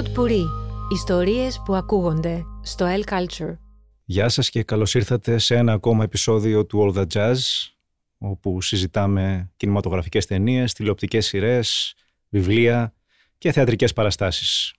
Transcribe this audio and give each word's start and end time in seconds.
Pod 0.00 0.18
Puri. 0.18 0.44
Ιστορίες 0.92 1.62
που 1.64 1.74
ακούγονται 1.74 2.44
στο 2.62 2.86
El 2.88 3.12
Culture. 3.12 3.56
Γεια 4.04 4.28
σας 4.28 4.50
και 4.50 4.62
καλώς 4.62 4.94
ήρθατε 4.94 5.38
σε 5.38 5.56
ένα 5.56 5.72
ακόμα 5.72 6.04
επεισόδιο 6.04 6.66
του 6.66 6.92
All 6.94 6.98
The 6.98 7.06
Jazz 7.12 7.36
όπου 8.18 8.60
συζητάμε 8.60 9.50
κινηματογραφικές 9.56 10.26
ταινίες, 10.26 10.72
τηλεοπτικές 10.72 11.26
σειρές, 11.26 11.94
βιβλία 12.28 12.94
και 13.38 13.52
θεατρικές 13.52 13.92
παραστάσεις. 13.92 14.74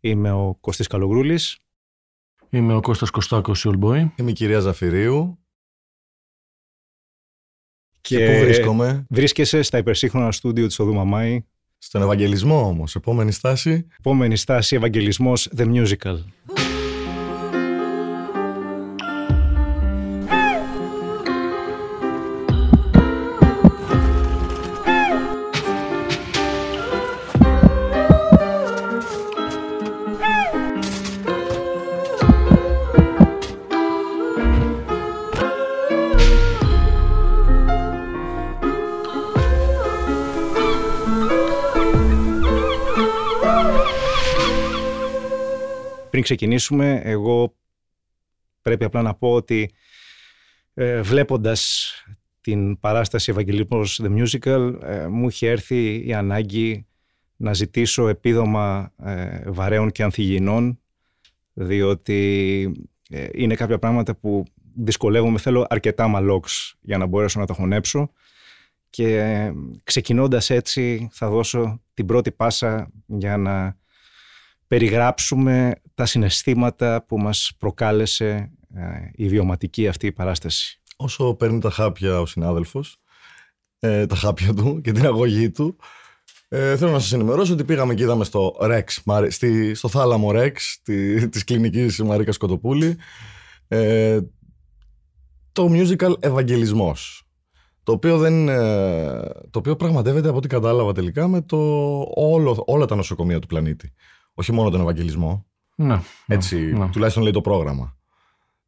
Είμαι 0.00 0.32
ο 0.32 0.56
Κωστής 0.60 0.86
Καλογρούλης. 0.86 1.58
Είμαι 2.50 2.74
ο 2.74 2.80
Κώστας 2.80 3.10
Κωστάκος, 3.10 3.64
η 3.64 3.70
Boy. 3.80 4.08
Είμαι 4.16 4.30
η 4.30 4.32
κυρία 4.32 4.60
Ζαφυρίου. 4.60 5.38
Και, 8.00 8.16
Και 8.16 8.32
πού 8.32 8.44
βρίσκομαι; 8.44 9.06
Βρίσκεσαι 9.10 9.62
στα 9.62 9.78
υπερσύγχρονα 9.78 10.32
στούντιο 10.32 10.66
της 10.66 10.78
Οδού 10.78 10.94
Μαμάη. 10.94 11.44
Στον 11.82 12.02
Ευαγγελισμό 12.02 12.66
όμως. 12.66 12.94
Επόμενη 12.94 13.32
στάση. 13.32 13.86
Επόμενη 13.98 14.36
στάση 14.36 14.76
Ευαγγελισμός 14.76 15.48
The 15.56 15.64
Musical. 15.64 16.16
Πριν 46.10 46.22
ξεκινήσουμε, 46.22 47.00
εγώ 47.04 47.56
πρέπει 48.62 48.84
απλά 48.84 49.02
να 49.02 49.14
πω 49.14 49.32
ότι 49.32 49.70
ε, 50.74 51.00
βλέποντας 51.00 51.92
την 52.40 52.78
παράσταση 52.80 53.30
Ευαγγελισμός 53.30 54.00
The 54.04 54.22
Musical 54.22 54.82
ε, 54.82 55.06
μου 55.06 55.28
είχε 55.28 55.48
έρθει 55.48 56.06
η 56.06 56.14
ανάγκη 56.14 56.86
να 57.36 57.54
ζητήσω 57.54 58.08
επίδομα 58.08 58.92
ε, 59.04 59.42
βαρέων 59.46 59.90
και 59.90 60.02
ανθυγιεινών 60.02 60.80
διότι 61.52 62.72
ε, 63.10 63.28
είναι 63.32 63.54
κάποια 63.54 63.78
πράγματα 63.78 64.14
που 64.14 64.44
δυσκολεύομαι, 64.74 65.38
θέλω 65.38 65.66
αρκετά 65.68 66.08
μαλόξ 66.08 66.74
για 66.80 66.98
να 66.98 67.06
μπορέσω 67.06 67.40
να 67.40 67.46
τα 67.46 67.54
χωνέψω. 67.54 68.10
Και 68.90 69.18
ε, 69.18 69.52
ξεκινώντας 69.84 70.50
έτσι 70.50 71.08
θα 71.12 71.28
δώσω 71.28 71.82
την 71.94 72.06
πρώτη 72.06 72.32
πάσα 72.32 72.90
για 73.06 73.36
να 73.36 73.78
περιγράψουμε 74.66 75.80
τα 76.00 76.06
συναισθήματα 76.06 77.04
που 77.08 77.18
μας 77.18 77.52
προκάλεσε 77.58 78.50
ε, 78.74 78.82
η 79.14 79.28
βιωματική 79.28 79.88
αυτή 79.88 80.06
η 80.06 80.12
παράσταση. 80.12 80.80
Όσο 80.96 81.34
παίρνει 81.34 81.60
τα 81.60 81.70
χάπια 81.70 82.20
ο 82.20 82.26
συνάδελφος, 82.26 82.96
ε, 83.78 84.06
τα 84.06 84.14
χάπια 84.14 84.54
του 84.54 84.80
και 84.80 84.92
την 84.92 85.06
αγωγή 85.06 85.50
του, 85.50 85.76
ε, 86.48 86.76
θέλω 86.76 86.90
να 86.90 86.98
σας 86.98 87.12
ενημερώσω 87.12 87.52
ότι 87.52 87.64
πήγαμε 87.64 87.94
και 87.94 88.02
είδαμε 88.02 88.24
στο 88.24 88.56
Rex, 88.60 88.82
στη, 89.28 89.74
στο 89.74 89.88
θάλαμο 89.88 90.30
Rex 90.32 90.52
τη, 90.82 91.28
της 91.28 91.44
κλινικής 91.44 92.02
Μαρίκας 92.02 92.36
Κοτοπούλη 92.36 92.96
ε, 93.68 94.20
το 95.52 95.68
musical 95.72 96.12
Ευαγγελισμός 96.20 97.28
το 97.82 97.92
οποίο, 97.92 98.18
δεν, 98.18 98.48
ε, 98.48 99.20
το 99.50 99.58
οποίο 99.58 99.76
πραγματεύεται 99.76 100.28
από 100.28 100.36
ό,τι 100.36 100.48
κατάλαβα 100.48 100.92
τελικά 100.92 101.28
με 101.28 101.42
το 101.42 101.56
όλο, 102.14 102.62
όλα 102.66 102.86
τα 102.86 102.94
νοσοκομεία 102.94 103.38
του 103.38 103.46
πλανήτη. 103.46 103.92
Όχι 104.34 104.52
μόνο 104.52 104.70
τον 104.70 104.80
Ευαγγελισμό. 104.80 105.49
Ναι. 105.80 106.00
Έτσι, 106.26 106.56
ναι. 106.56 106.88
τουλάχιστον 106.88 107.22
λέει 107.22 107.32
το 107.32 107.40
πρόγραμμα. 107.40 107.96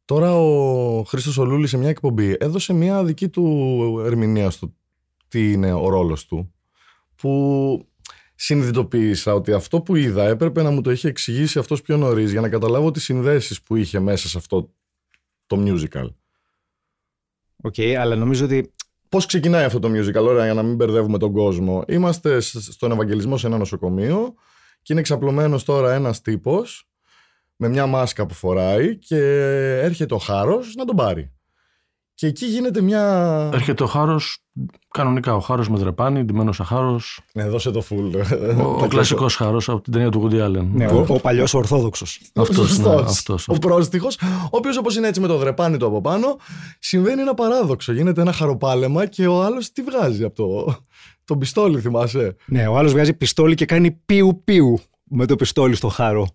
Τώρα 0.05 0.35
ο 0.35 1.03
Χρήστος 1.03 1.37
ο 1.37 1.42
Λούλης 1.42 1.69
σε 1.69 1.77
μια 1.77 1.89
εκπομπή 1.89 2.35
έδωσε 2.39 2.73
μια 2.73 3.03
δική 3.03 3.29
του 3.29 4.01
ερμηνεία 4.05 4.49
στο 4.49 4.73
τι 5.27 5.51
είναι 5.51 5.73
ο 5.73 5.89
ρόλος 5.89 6.25
του 6.25 6.53
που 7.15 7.87
συνειδητοποίησα 8.35 9.33
ότι 9.33 9.53
αυτό 9.53 9.81
που 9.81 9.95
είδα 9.95 10.23
έπρεπε 10.27 10.63
να 10.63 10.71
μου 10.71 10.81
το 10.81 10.91
είχε 10.91 11.07
εξηγήσει 11.07 11.59
αυτός 11.59 11.81
πιο 11.81 11.97
νωρίς 11.97 12.31
για 12.31 12.41
να 12.41 12.49
καταλάβω 12.49 12.91
τις 12.91 13.03
συνδέσεις 13.03 13.61
που 13.61 13.75
είχε 13.75 13.99
μέσα 13.99 14.27
σε 14.27 14.37
αυτό 14.37 14.73
το 15.47 15.63
musical. 15.65 16.07
OK, 17.61 17.73
okay, 17.77 17.93
αλλά 17.93 18.15
νομίζω 18.15 18.45
ότι 18.45 18.73
Πώς 19.09 19.25
ξεκινάει 19.25 19.63
αυτό 19.63 19.79
το 19.79 19.87
musical, 19.87 20.23
ωραία, 20.23 20.43
για 20.43 20.53
να 20.53 20.63
μην 20.63 20.75
μπερδεύουμε 20.75 21.17
τον 21.17 21.31
κόσμο. 21.31 21.83
Είμαστε 21.87 22.39
στον 22.39 22.91
Ευαγγελισμό 22.91 23.37
σε 23.37 23.47
ένα 23.47 23.57
νοσοκομείο 23.57 24.33
και 24.81 24.93
είναι 24.93 25.01
εξαπλωμένος 25.01 25.63
τώρα 25.63 25.93
ένας 25.93 26.21
τύπος 26.21 26.92
με 27.55 27.67
μια 27.67 27.85
μάσκα 27.85 28.25
που 28.25 28.33
φοράει 28.33 28.97
και 28.97 29.17
έρχεται 29.81 30.13
ο 30.13 30.17
Χάρος 30.17 30.75
να 30.75 30.85
τον 30.85 30.95
πάρει. 30.95 31.31
Και 32.15 32.27
εκεί 32.27 32.45
γίνεται 32.45 32.81
μια. 32.81 33.49
Έρχεται 33.53 33.83
ο 33.83 33.85
Χάρος, 33.85 34.37
κανονικά 34.89 35.35
ο 35.35 35.39
Χάρος 35.39 35.69
με 35.69 35.77
δρεπάνι, 35.77 36.23
ντυμένος 36.23 36.61
Χάρος. 36.63 37.19
Ναι, 37.33 37.47
δώσε 37.47 37.71
το 37.71 37.83
full. 37.89 38.11
Ο, 38.57 38.83
ο 38.83 38.87
κλασικός 38.93 39.35
Χάρος 39.35 39.69
από 39.69 39.81
την 39.81 39.93
ταινία 39.93 40.09
του 40.09 40.21
Woody 40.23 40.45
Allen. 40.45 40.65
Ναι, 40.71 40.85
ο, 40.85 41.05
ο 41.07 41.19
παλιός 41.19 41.53
Ορθόδοξος. 41.53 42.21
Αυτός. 42.35 42.79
Ναι, 42.79 42.95
ο 43.47 43.59
πρόστιχος, 43.59 44.17
ο 44.21 44.57
οποίος 44.57 44.77
όπως 44.77 44.95
είναι 44.95 45.07
έτσι 45.07 45.19
με 45.19 45.27
το 45.27 45.37
δρεπάνι 45.37 45.77
του 45.77 45.85
από 45.85 46.01
πάνω, 46.01 46.37
συμβαίνει 46.79 47.21
ένα 47.21 47.33
παράδοξο. 47.33 47.93
Γίνεται 47.93 48.21
ένα 48.21 48.31
χαροπάλεμα 48.31 49.05
και 49.05 49.27
ο 49.27 49.43
άλλος 49.43 49.71
τι 49.71 49.81
βγάζει 49.81 50.23
από 50.23 50.35
το, 50.35 50.75
το 51.25 51.37
πιστόλι, 51.37 51.79
θυμάσαι; 51.79 52.35
Ναι, 52.45 52.67
ο 52.67 52.77
άλλος 52.77 52.91
βγάζει 52.91 53.13
πιστόλι 53.13 53.55
και 53.55 53.65
κάνει 53.65 53.91
πιου 53.91 54.41
πιου 54.43 54.79
με 55.03 55.25
το 55.25 55.35
πιστόλι 55.35 55.75
στο 55.75 55.87
χάρο. 55.87 56.27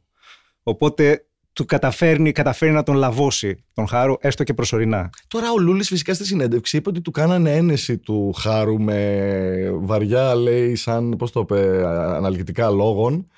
Οπότε 0.63 1.23
του 1.53 1.65
καταφέρνει, 1.65 2.33
καταφέρνει 2.33 2.75
να 2.75 2.83
τον 2.83 2.95
λαβώσει 2.95 3.65
τον 3.75 3.87
Χάρο, 3.87 4.17
έστω 4.21 4.45
και 4.45 4.55
προσωρινά. 4.55 5.11
Τώρα 5.29 5.51
ο 5.53 5.59
Λούλης 5.59 5.89
φυσικά 5.89 6.15
στη 6.15 6.25
συνέντευξη 6.25 6.77
είπε 6.77 6.89
ότι 6.89 7.01
του 7.01 7.11
κάνανε 7.11 7.57
ένεση 7.57 7.99
του 7.99 8.33
Χάρου 8.33 8.81
με 8.81 9.71
βαριά, 9.75 10.35
λέει, 10.35 10.75
σαν 10.75 11.17
πώς 11.19 11.33
το 11.33 11.41
είπε, 11.41 11.87
αναλυτικά 11.87 12.71
λόγων. 12.71 13.29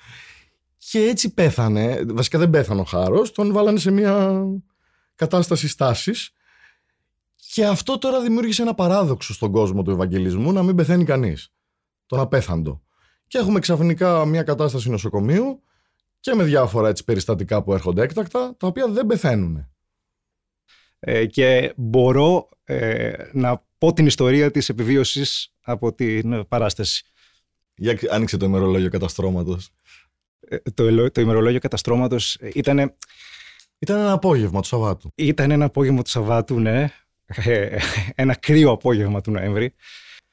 Και 0.77 0.99
έτσι 0.99 1.33
πέθανε. 1.33 2.03
Βασικά 2.07 2.39
δεν 2.39 2.49
πέθανε 2.49 2.81
ο 2.81 2.83
Χάρος, 2.83 3.31
τον 3.31 3.53
βάλανε 3.53 3.79
σε 3.79 3.91
μια 3.91 4.43
κατάσταση 5.15 5.67
στάσης. 5.67 6.33
Και 7.53 7.65
αυτό 7.65 7.97
τώρα 7.97 8.21
δημιούργησε 8.21 8.61
ένα 8.61 8.73
παράδοξο 8.73 9.33
στον 9.33 9.51
κόσμο 9.51 9.81
του 9.81 9.91
Ευαγγελισμού 9.91 10.51
να 10.51 10.63
μην 10.63 10.75
πεθαίνει 10.75 11.03
κανείς. 11.03 11.53
Τον 12.05 12.19
απέθαντο. 12.19 12.81
Και 13.27 13.37
έχουμε 13.37 13.59
ξαφνικά 13.59 14.25
μια 14.25 14.43
κατάσταση 14.43 14.89
νοσοκομείου 14.89 15.61
και 16.21 16.33
με 16.33 16.43
διάφορα 16.43 16.89
έτσι, 16.89 17.03
περιστατικά 17.03 17.63
που 17.63 17.73
έρχονται 17.73 18.01
έκτακτα, 18.01 18.55
τα 18.57 18.67
οποία 18.67 18.87
δεν 18.87 19.05
πεθαίνουν. 19.05 19.69
Ε, 20.99 21.25
και 21.25 21.73
μπορώ 21.75 22.49
ε, 22.63 23.13
να 23.31 23.65
πω 23.77 23.93
την 23.93 24.05
ιστορία 24.05 24.51
της 24.51 24.69
επιβίωσης 24.69 25.53
από 25.61 25.93
την 25.93 26.47
παράσταση. 26.47 27.03
Για 27.75 27.99
άνοιξε 28.09 28.37
το 28.37 28.45
ημερολόγιο 28.45 28.89
καταστρώματος. 28.89 29.69
Ε, 30.39 30.57
το, 30.73 31.11
το 31.11 31.21
ημερολόγιο 31.21 31.59
καταστρώματος 31.59 32.35
ήταν... 32.35 32.95
Ήταν 33.79 33.97
ένα 33.97 34.11
απόγευμα 34.11 34.61
του 34.61 34.67
Σαββάτου. 34.67 35.11
Ήταν 35.15 35.51
ένα 35.51 35.65
απόγευμα 35.65 36.01
του 36.01 36.09
Σαββάτου, 36.09 36.59
ναι. 36.59 36.91
Ε, 37.25 37.77
ένα 38.15 38.35
κρύο 38.35 38.71
απόγευμα 38.71 39.21
του 39.21 39.31
Νοέμβρη. 39.31 39.73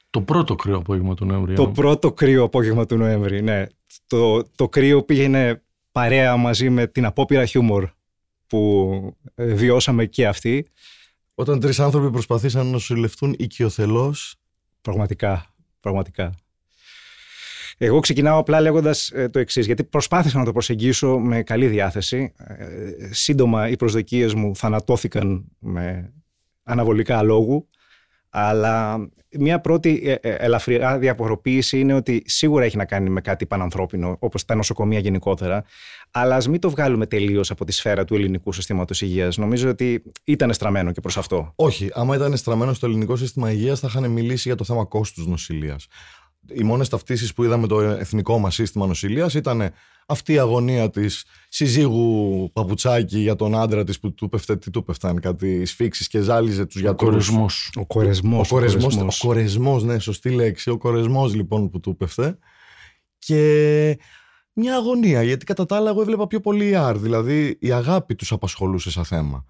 Το 0.09 0.21
πρώτο 0.21 0.55
κρύο 0.55 0.77
απόγευμα 0.77 1.13
του 1.13 1.25
Νοέμβρη. 1.25 1.55
Το 1.55 1.67
πρώτο 1.67 2.13
κρύο 2.13 2.43
απόγευμα 2.43 2.85
του 2.85 2.97
Νοέμβρη, 2.97 3.41
ναι. 3.41 3.65
Το, 4.07 4.43
το 4.43 4.69
κρύο 4.69 5.03
πήγαινε 5.03 5.63
παρέα 5.99 6.37
μαζί 6.37 6.69
με 6.69 6.87
την 6.87 7.05
απόπειρα 7.05 7.45
χιούμορ 7.45 7.89
που 8.47 9.15
ε, 9.35 9.53
βιώσαμε 9.53 10.05
και 10.05 10.27
αυτοί. 10.27 10.67
Όταν 11.33 11.59
τρεις 11.59 11.79
άνθρωποι 11.79 12.11
προσπαθήσαν 12.11 12.65
να 12.65 12.71
νοσηλευτούν 12.71 13.35
οικειοθελώς. 13.37 14.35
Πραγματικά, 14.81 15.45
πραγματικά. 15.79 16.33
Εγώ 17.77 17.99
ξεκινάω 17.99 18.39
απλά 18.39 18.61
λέγοντας 18.61 19.11
ε, 19.11 19.29
το 19.29 19.39
εξής, 19.39 19.65
γιατί 19.65 19.83
προσπάθησα 19.83 20.37
να 20.37 20.45
το 20.45 20.51
προσεγγίσω 20.51 21.19
με 21.19 21.43
καλή 21.43 21.67
διάθεση. 21.67 22.33
Ε, 22.37 23.13
σύντομα 23.13 23.69
οι 23.69 23.75
προσδοκίες 23.75 24.33
μου 24.33 24.55
θανατώθηκαν 24.55 25.45
με 25.59 26.13
αναβολικά 26.63 27.23
λόγου. 27.23 27.67
Αλλά 28.29 29.07
μια 29.37 29.59
πρώτη 29.59 30.01
ε, 30.05 30.29
ε, 30.29 30.33
ελαφριά 30.35 30.97
διαφοροποίηση 30.97 31.79
είναι 31.79 31.93
ότι 31.93 32.21
σίγουρα 32.25 32.65
έχει 32.65 32.77
να 32.77 32.85
κάνει 32.85 33.09
με 33.09 33.21
κάτι 33.21 33.45
πανανθρώπινο, 33.45 34.15
όπως 34.19 34.45
τα 34.45 34.55
νοσοκομεία 34.55 34.99
γενικότερα. 34.99 35.63
Αλλά 36.11 36.35
ας 36.35 36.47
μην 36.47 36.59
το 36.59 36.69
βγάλουμε 36.69 37.05
τελείως 37.05 37.51
από 37.51 37.65
τη 37.65 37.71
σφαίρα 37.71 38.05
του 38.05 38.15
ελληνικού 38.15 38.51
συστήματος 38.51 39.01
υγείας. 39.01 39.37
Νομίζω 39.37 39.69
ότι 39.69 40.03
ήταν 40.23 40.53
στραμμένο 40.53 40.91
και 40.91 41.01
προς 41.01 41.17
αυτό. 41.17 41.53
Όχι. 41.55 41.89
Άμα 41.93 42.15
ήταν 42.15 42.37
στραμμένο 42.37 42.73
στο 42.73 42.85
ελληνικό 42.85 43.15
σύστημα 43.15 43.51
υγείας, 43.51 43.79
θα 43.79 43.87
είχαν 43.89 44.11
μιλήσει 44.11 44.47
για 44.47 44.57
το 44.57 44.63
θέμα 44.63 44.85
κόστους 44.85 45.27
νοσηλείας 45.27 45.87
οι 46.53 46.63
μόνες 46.63 46.89
ταυτίσεις 46.89 47.33
που 47.33 47.43
είδαμε 47.43 47.67
το 47.67 47.79
εθνικό 47.81 48.39
μας 48.39 48.53
σύστημα 48.53 48.85
νοσηλείας 48.85 49.33
ήταν 49.33 49.71
αυτή 50.05 50.33
η 50.33 50.39
αγωνία 50.39 50.89
της 50.89 51.25
συζύγου 51.49 52.49
παπουτσάκι 52.53 53.19
για 53.19 53.35
τον 53.35 53.55
άντρα 53.55 53.83
της 53.83 53.99
που 53.99 54.13
του 54.13 54.29
πέφτε, 54.29 54.57
τι 54.57 54.69
του 54.69 54.83
πέφταν, 54.83 55.19
κάτι 55.19 55.65
σφίξεις 55.65 56.07
και 56.07 56.19
ζάλιζε 56.19 56.65
τους 56.65 56.81
γιατρούς. 56.81 57.07
Ο 57.07 57.11
κορεσμός. 57.11 57.71
Ο 57.75 57.85
κορεσμός, 57.85 58.51
ο 58.51 59.27
κορεσμός, 59.27 59.83
ναι, 59.83 59.99
σωστή 59.99 60.29
λέξη. 60.29 60.69
Ο 60.69 60.77
κορεσμός 60.77 61.33
λοιπόν 61.33 61.69
που 61.69 61.79
του 61.79 61.97
πέφτε. 61.97 62.37
Και 63.17 63.97
μια 64.53 64.75
αγωνία. 64.75 65.23
Γιατί 65.23 65.45
κατά 65.45 65.65
τα 65.65 65.75
άλλα, 65.75 65.89
εγώ 65.89 66.01
έβλεπα 66.01 66.27
πιο 66.27 66.39
πολύ 66.39 66.73
ER. 66.75 66.93
Δηλαδή, 66.97 67.57
η 67.59 67.71
αγάπη 67.71 68.15
τους 68.15 68.31
απασχολούσε 68.31 68.91
σαν 68.91 69.05
θέμα. 69.05 69.45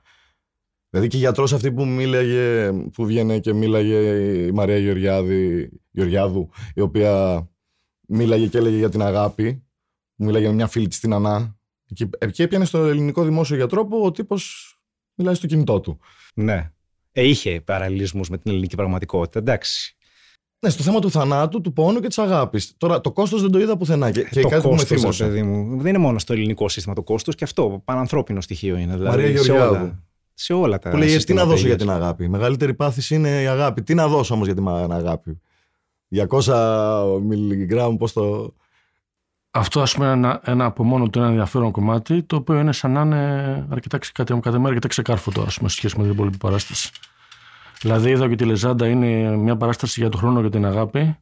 Δηλαδή 0.90 1.10
και 1.10 1.18
η 1.18 1.20
γιατρός 1.20 1.54
αυτή 1.54 1.72
που 1.72 1.86
μίλαγε, 1.86 2.72
που 2.72 3.06
βγαίνει 3.06 3.40
και 3.40 3.54
μίλαγε 3.54 3.98
η 4.46 4.52
Μαρία 4.52 4.78
Γεωργιάδη, 4.78 5.70
Γεωργιάδου, 5.92 6.50
η 6.74 6.82
οποία 6.82 7.44
μίλαγε 8.08 8.48
και 8.48 8.58
έλεγε 8.58 8.78
για 8.78 8.90
την 8.90 9.02
αγάπη. 9.02 9.64
Μίλαγε 10.16 10.48
με 10.48 10.54
μια 10.54 10.68
φίλη 10.68 10.88
της 10.88 10.98
στην 10.98 11.14
Ανά. 11.14 11.58
Και 12.32 12.44
έπιανε 12.44 12.66
στο 12.66 12.86
ελληνικό 12.86 13.24
δημόσιο 13.24 13.56
γιατρό 13.56 13.86
που 13.86 14.02
ο 14.02 14.12
τύπος 14.12 14.74
μιλάει 15.16 15.34
στο 15.34 15.48
κινητό 15.48 15.80
του. 15.80 16.00
Ναι. 16.34 16.72
Ε, 17.12 17.28
είχε 17.28 17.62
παραλληλισμούς 17.62 18.30
με 18.30 18.38
την 18.38 18.52
ελληνική 18.52 18.76
πραγματικότητα. 18.76 19.40
Εντάξει. 19.40 19.98
Ναι, 20.60 20.70
στο 20.70 20.84
θέμα 20.84 21.00
του 21.00 21.12
θανάτου, 21.12 21.62
του 21.62 21.74
πόνου 21.74 22.00
και 22.00 22.08
της 22.08 22.18
αγάπης. 22.18 22.74
Τώρα, 22.78 23.02
το 23.02 23.12
κόστος 23.12 23.42
δεν 23.42 23.52
το 23.52 23.60
είδα 23.60 23.78
πουθενά. 23.78 24.12
Και, 24.12 24.24
και 24.24 24.42
το 24.42 24.48
κάτι 24.48 24.68
κόστος, 24.68 24.86
που 24.86 24.94
με 24.94 24.96
ρε 24.96 25.02
θύμωσε. 25.02 25.26
παιδί 25.26 25.44
μου, 25.44 25.78
δεν 25.78 25.88
είναι 25.88 25.98
μόνο 25.98 26.20
στο 26.20 26.34
ελληνικό 26.34 26.70
σύστημα 26.70 26.96
το 26.96 27.04
κόστος 27.04 27.36
και 27.36 27.44
αυτό. 27.44 27.82
Πανανθρώπινο 27.86 28.42
στοιχείο 28.42 28.78
είναι. 28.78 28.98
Δηλαδή, 28.98 29.18
Μαρία 29.18 29.38
σε 29.38 29.44
Γεωργιάδου. 29.44 30.04
Όλα, 30.54 30.54
σε 30.54 30.54
όλα 30.54 30.80
τα. 30.80 30.90
Που 30.90 30.98
λέει, 30.98 31.06
τι 31.06 31.14
να 31.14 31.20
συστήματα 31.20 31.48
δώσω 31.48 31.66
για 31.66 31.74
υγείας». 31.74 31.88
την 31.88 32.04
αγάπη; 32.04 32.24
Η 32.24 32.28
μεγαλύτερη 32.28 32.74
πάθηση 32.74 33.16
είναι 33.16 33.42
η 33.42 33.48
αγάπη. 33.48 33.84
Τι 33.84 33.94
να 33.94 34.08
δώσω 34.08 34.34
όμως 34.34 34.46
για 34.46 34.56
την 34.56 34.68
αγάπη; 34.68 35.42
200 36.10 37.20
μιλιγκράμμ, 37.22 37.96
πώς 37.96 38.14
το. 38.14 38.54
Αυτό, 39.52 39.82
ας 39.82 39.94
πούμε, 39.94 40.06
είναι 40.06 40.14
ένα, 40.14 40.42
ένα 40.44 40.66
από 40.66 40.84
μόνο 40.84 41.10
του 41.10 41.20
ένα 41.20 41.28
ενδιαφέρον 41.28 41.72
κομμάτι, 41.72 42.24
το 42.24 42.36
οποίο 42.36 42.60
είναι 42.60 42.72
σαν 42.72 42.92
να 42.92 43.02
είναι 43.02 43.68
αρκετά, 43.70 43.98
ξε- 43.98 44.16
κατά, 44.16 44.40
κατά 44.40 44.58
μέρα 44.58 44.68
αρκετά 44.68 44.88
ξεκάρφωτο, 44.88 45.42
ας 45.42 45.58
πούμε, 45.58 45.70
σε 45.70 45.76
σχέση 45.76 45.98
με 45.98 46.04
την 46.04 46.12
υπόλοιπη 46.12 46.38
παράσταση. 46.38 46.92
Δηλαδή, 47.82 48.10
είδα 48.10 48.30
και 48.30 48.36
τη 48.36 48.46
Λεζάντα 48.46 48.88
είναι 48.88 49.36
μια 49.38 49.58
παράσταση 49.58 50.00
για 50.00 50.10
τον 50.10 50.20
χρόνο 50.20 50.42
και 50.42 50.50
την 50.50 50.66
αγάπη. 50.66 51.18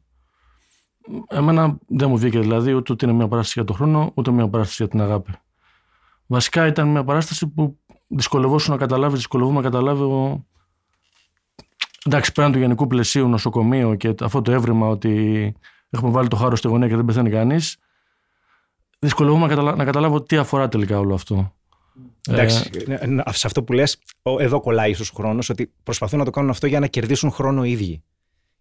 Εμένα 1.28 1.78
δεν 1.86 2.08
μου 2.08 2.18
βγήκε 2.18 2.38
δηλαδή 2.38 2.72
ούτε 2.72 2.92
ότι 2.92 3.04
είναι 3.04 3.14
μια 3.14 3.28
παράσταση 3.28 3.58
για 3.58 3.64
τον 3.64 3.76
χρόνο, 3.76 4.10
ούτε 4.14 4.30
μια 4.30 4.48
παράσταση 4.48 4.82
για 4.82 4.90
την 4.92 5.00
αγάπη. 5.00 5.32
Βασικά 6.26 6.66
ήταν 6.66 6.88
μια 6.88 7.04
παράσταση 7.04 7.46
που 7.46 7.78
δυσκολευόσουν 8.08 8.72
να 8.72 8.78
καταλάβεις, 8.78 9.16
δυσκολευόμουν 9.18 9.62
να 9.62 9.68
καταλάβω. 9.70 10.44
Εντάξει, 12.06 12.32
πέραν 12.32 12.52
του 12.52 12.58
γενικού 12.58 12.86
πλαισίου, 12.86 13.28
νοσοκομείο 13.28 13.94
και 13.94 14.14
αυτό 14.20 14.42
το 14.42 14.52
έβριμα 14.52 14.86
ότι 14.88 15.54
έχουμε 15.90 16.10
βάλει 16.10 16.28
το 16.28 16.36
χάρο 16.36 16.56
στη 16.56 16.68
γωνία 16.68 16.88
και 16.88 16.96
δεν 16.96 17.04
πεθαίνει 17.04 17.30
κανείς. 17.30 17.76
Δυσκολεύομαι 18.98 19.42
να, 19.42 19.48
καταλα... 19.48 19.76
να 19.76 19.84
καταλάβω 19.84 20.22
τι 20.22 20.36
αφορά 20.36 20.68
τελικά 20.68 20.98
όλο 20.98 21.14
αυτό. 21.14 21.52
Εντάξει, 22.28 22.70
Ε, 22.88 22.94
ε, 22.94 23.14
ε, 23.26 23.32
σε 23.32 23.46
αυτό 23.46 23.62
που 23.62 23.72
λες, 23.72 23.98
ο- 24.22 24.40
εδώ 24.42 24.60
κολλάει 24.60 24.90
ίσως 24.90 25.10
ο 25.10 25.12
χρόνος, 25.16 25.48
ότι 25.50 25.72
προσπαθούν 25.82 26.18
να 26.18 26.24
το 26.24 26.30
κάνουν 26.30 26.50
αυτό 26.50 26.66
για 26.66 26.80
να 26.80 26.86
κερδίσουν 26.86 27.30
χρόνο 27.30 27.64
οι 27.64 27.70
ίδιοι. 27.70 28.02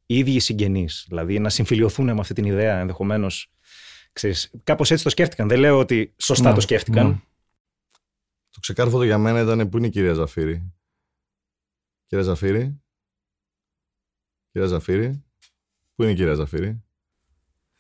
Οι 0.06 0.18
ίδιοι 0.18 0.32
οι 0.32 0.40
συγγενείς, 0.40 1.06
δηλαδή 1.08 1.40
να 1.40 1.50
συμφιλειωθούν 1.50 2.06
με 2.06 2.20
αυτή 2.20 2.34
την 2.34 2.44
ιδέα 2.46 2.80
ενδεχομένως. 2.80 3.50
Ξέρεις, 4.14 4.52
κάπως 4.64 4.92
έτσι 4.92 5.04
το 5.04 5.10
σκέφτηκαν. 5.10 5.48
Δεν 5.48 5.60
λέω 5.60 5.78
ότι 5.80 6.14
σωστά 6.18 6.50
Ναι, 6.50 6.56
το 6.56 6.62
σκέφτηκαν. 6.62 7.08
ναι. 7.08 7.16
Το 8.58 8.64
ξεκάρφωτο 8.64 9.04
για 9.04 9.18
μένα 9.18 9.42
ήταν 9.42 9.70
πού 9.70 9.78
είναι 9.78 9.88
η 9.88 9.90
κυρία 9.90 10.14
Ζαφύρη. 10.14 10.74
Κυρία 12.06 12.24
Ζαφύρη. 12.24 12.82
Κυρία 14.52 14.68
Ζαφύρη. 14.68 15.26
Πού 15.96 16.04
είναι 16.04 16.12
η 16.12 16.16
κυρία 16.16 16.34
Ζαφύρη; 16.34 16.84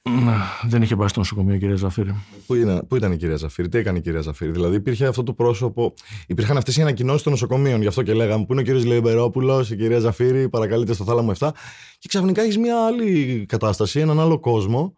Να, 0.03 0.37
δεν 0.67 0.81
είχε 0.81 0.95
πάει 0.95 1.07
στο 1.07 1.19
νοσοκομείο 1.19 1.55
η 1.55 1.59
κυρία 1.59 1.75
Ζαφύρη. 1.75 2.15
Πού, 2.45 2.55
είναι, 2.55 2.83
πού 2.83 2.95
ήταν 2.95 3.11
η 3.11 3.17
κυρία 3.17 3.35
Ζαφύρη, 3.35 3.69
τι 3.69 3.77
έκανε 3.77 3.97
η 3.97 4.01
κυρία 4.01 4.21
Ζαφύρη; 4.21 4.51
Δηλαδή 4.51 4.75
υπήρχε 4.75 5.05
αυτό 5.07 5.23
το 5.23 5.33
πρόσωπο. 5.33 5.93
Υπήρχαν 6.27 6.57
αυτές 6.57 6.77
οι 6.77 6.81
ανακοινώσεις 6.81 7.23
των 7.23 7.31
νοσοκομείων. 7.31 7.81
Γι' 7.81 7.87
αυτό 7.87 8.03
και 8.03 8.13
λέγαμε 8.13 8.45
Πού 8.45 8.51
είναι 8.51 8.61
ο 8.61 8.63
κύριος 8.63 8.85
Λεμπερόπουλο, 8.85 9.59
η 9.59 9.75
κυρία 9.75 9.99
Ζαφύρη, 9.99 10.49
παρακαλείτε 10.49 10.93
στο 10.93 11.03
θάλαμο 11.03 11.31
7. 11.37 11.49
Και 11.97 12.07
ξαφνικά 12.07 12.41
έχεις 12.41 12.57
μια 12.57 12.85
άλλη 12.85 13.45
κατάσταση, 13.47 13.99
έναν 13.99 14.19
άλλο 14.19 14.39
κόσμο. 14.39 14.95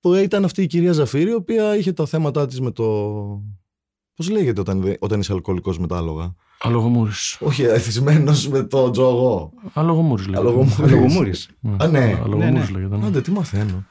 Που 0.00 0.14
ήταν 0.14 0.44
αυτή 0.44 0.62
η 0.62 0.66
κυρία 0.66 0.92
Ζαφύρη, 0.92 1.30
η 1.30 1.34
οποία 1.34 1.76
είχε 1.76 1.92
τα 1.92 2.06
θέματα 2.06 2.46
της 2.46 2.60
με 2.60 2.70
το. 2.70 2.86
Πώς 4.20 4.30
λέγεται 4.30 4.60
όταν, 4.60 4.96
όταν 4.98 5.20
είσαι 5.20 5.32
αλκοολικός 5.32 5.78
με 5.78 5.86
τα 5.86 5.96
άλογα; 5.96 6.34
Αλογομούρης. 6.58 7.36
Όχι, 7.40 7.62
εθισμένος 7.62 8.48
με 8.48 8.62
το 8.62 8.90
τζογό. 8.90 9.52
Αλογομούρης 9.72 10.26
λέγεται. 10.26 10.40
Αλογομούρης. 10.48 10.78
Αλογομούρης. 10.92 11.48
Α, 11.76 11.86
ναι. 11.86 11.98
Αλογομούρης 12.22 12.44
Ναι, 12.44 12.50
ναι. 12.50 12.66
λέγεται. 12.70 12.96
ναι. 12.96 13.06
Άντε, 13.06 13.20
τι 13.20 13.30
μαθαίνω. 13.30 13.86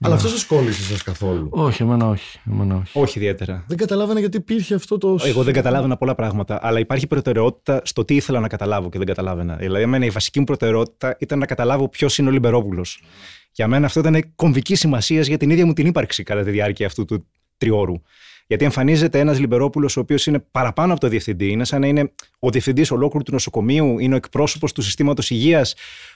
Αλλά 0.00 0.14
αυτός 0.14 0.40
σα 0.40 0.46
κόλλησε 0.46 0.82
σας 0.82 1.02
καθόλου. 1.02 1.48
Όχι, 1.50 1.82
εμένα 1.82 2.08
όχι. 2.08 2.38
Εμένα 2.50 2.76
όχι. 2.76 2.98
Όχι 2.98 3.18
ιδιαίτερα. 3.18 3.64
Δεν 3.68 3.76
καταλάβαινα 3.76 4.20
γιατί 4.20 4.36
υπήρχε 4.36 4.74
αυτό 4.74 4.98
το. 4.98 5.18
Εγώ 5.22 5.42
δεν 5.42 5.54
καταλάβαινα 5.54 5.96
πολλά 5.96 6.14
πράγματα, 6.14 6.58
αλλά 6.62 6.78
υπάρχει 6.78 7.06
προτεραιότητα 7.06 7.80
στο 7.84 8.04
τι 8.04 8.14
ήθελα 8.14 8.40
να 8.40 8.48
καταλάβω 8.48 8.88
και 8.88 8.98
δεν 8.98 9.06
καταλάβαινα. 9.06 9.56
Δηλαδή, 9.56 9.82
εμένα 9.82 10.04
η 10.04 10.10
βασική 10.10 10.38
μου 10.38 10.44
προτεραιότητα 10.44 11.16
ήταν 11.20 11.38
να 11.38 11.46
καταλάβω 11.46 11.88
ποιος 11.88 12.18
είναι 12.18 12.28
ο 12.28 12.32
Λιμπερόπουλος. 12.32 13.02
Για 13.52 13.68
μένα 13.68 13.86
αυτό 13.86 14.00
ήταν 14.00 14.32
κομβική 14.34 14.74
σημασίας 14.74 15.26
για 15.26 15.36
την 15.36 15.50
ίδια 15.50 15.66
μου 15.66 15.72
την 15.72 15.86
ύπαρξη 15.86 16.22
κατά 16.22 16.42
τη 16.42 16.50
διάρκεια 16.50 16.86
αυτού 16.86 17.04
του 17.04 17.26
τριώρου. 17.58 17.94
Γιατί 18.50 18.64
εμφανίζεται 18.64 19.18
ένας 19.18 19.38
Λιμπερόπουλος, 19.38 19.96
ο 19.96 20.00
οποίος 20.00 20.26
είναι 20.26 20.38
παραπάνω 20.50 20.92
από 20.92 21.00
το 21.00 21.08
διευθυντή. 21.08 21.50
Είναι 21.50 21.64
σαν 21.64 21.80
να 21.80 21.86
είναι 21.86 22.12
ο 22.38 22.50
διευθυντής 22.50 22.90
ολόκληρου 22.90 23.24
του 23.24 23.32
νοσοκομείου, 23.32 23.98
είναι 23.98 24.14
ο 24.14 24.16
εκπρόσωπος 24.16 24.72
του 24.72 24.82
συστήματος 24.82 25.30
υγείας, 25.30 25.74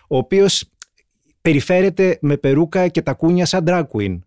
ο 0.09 0.17
οποίος 0.17 0.65
περιφέρεται 1.41 2.19
με 2.21 2.37
περούκα 2.37 2.89
και 2.89 3.03
τακούνια 3.03 3.47
σαν 3.47 3.65
drag 3.67 3.83
queen. 3.93 4.19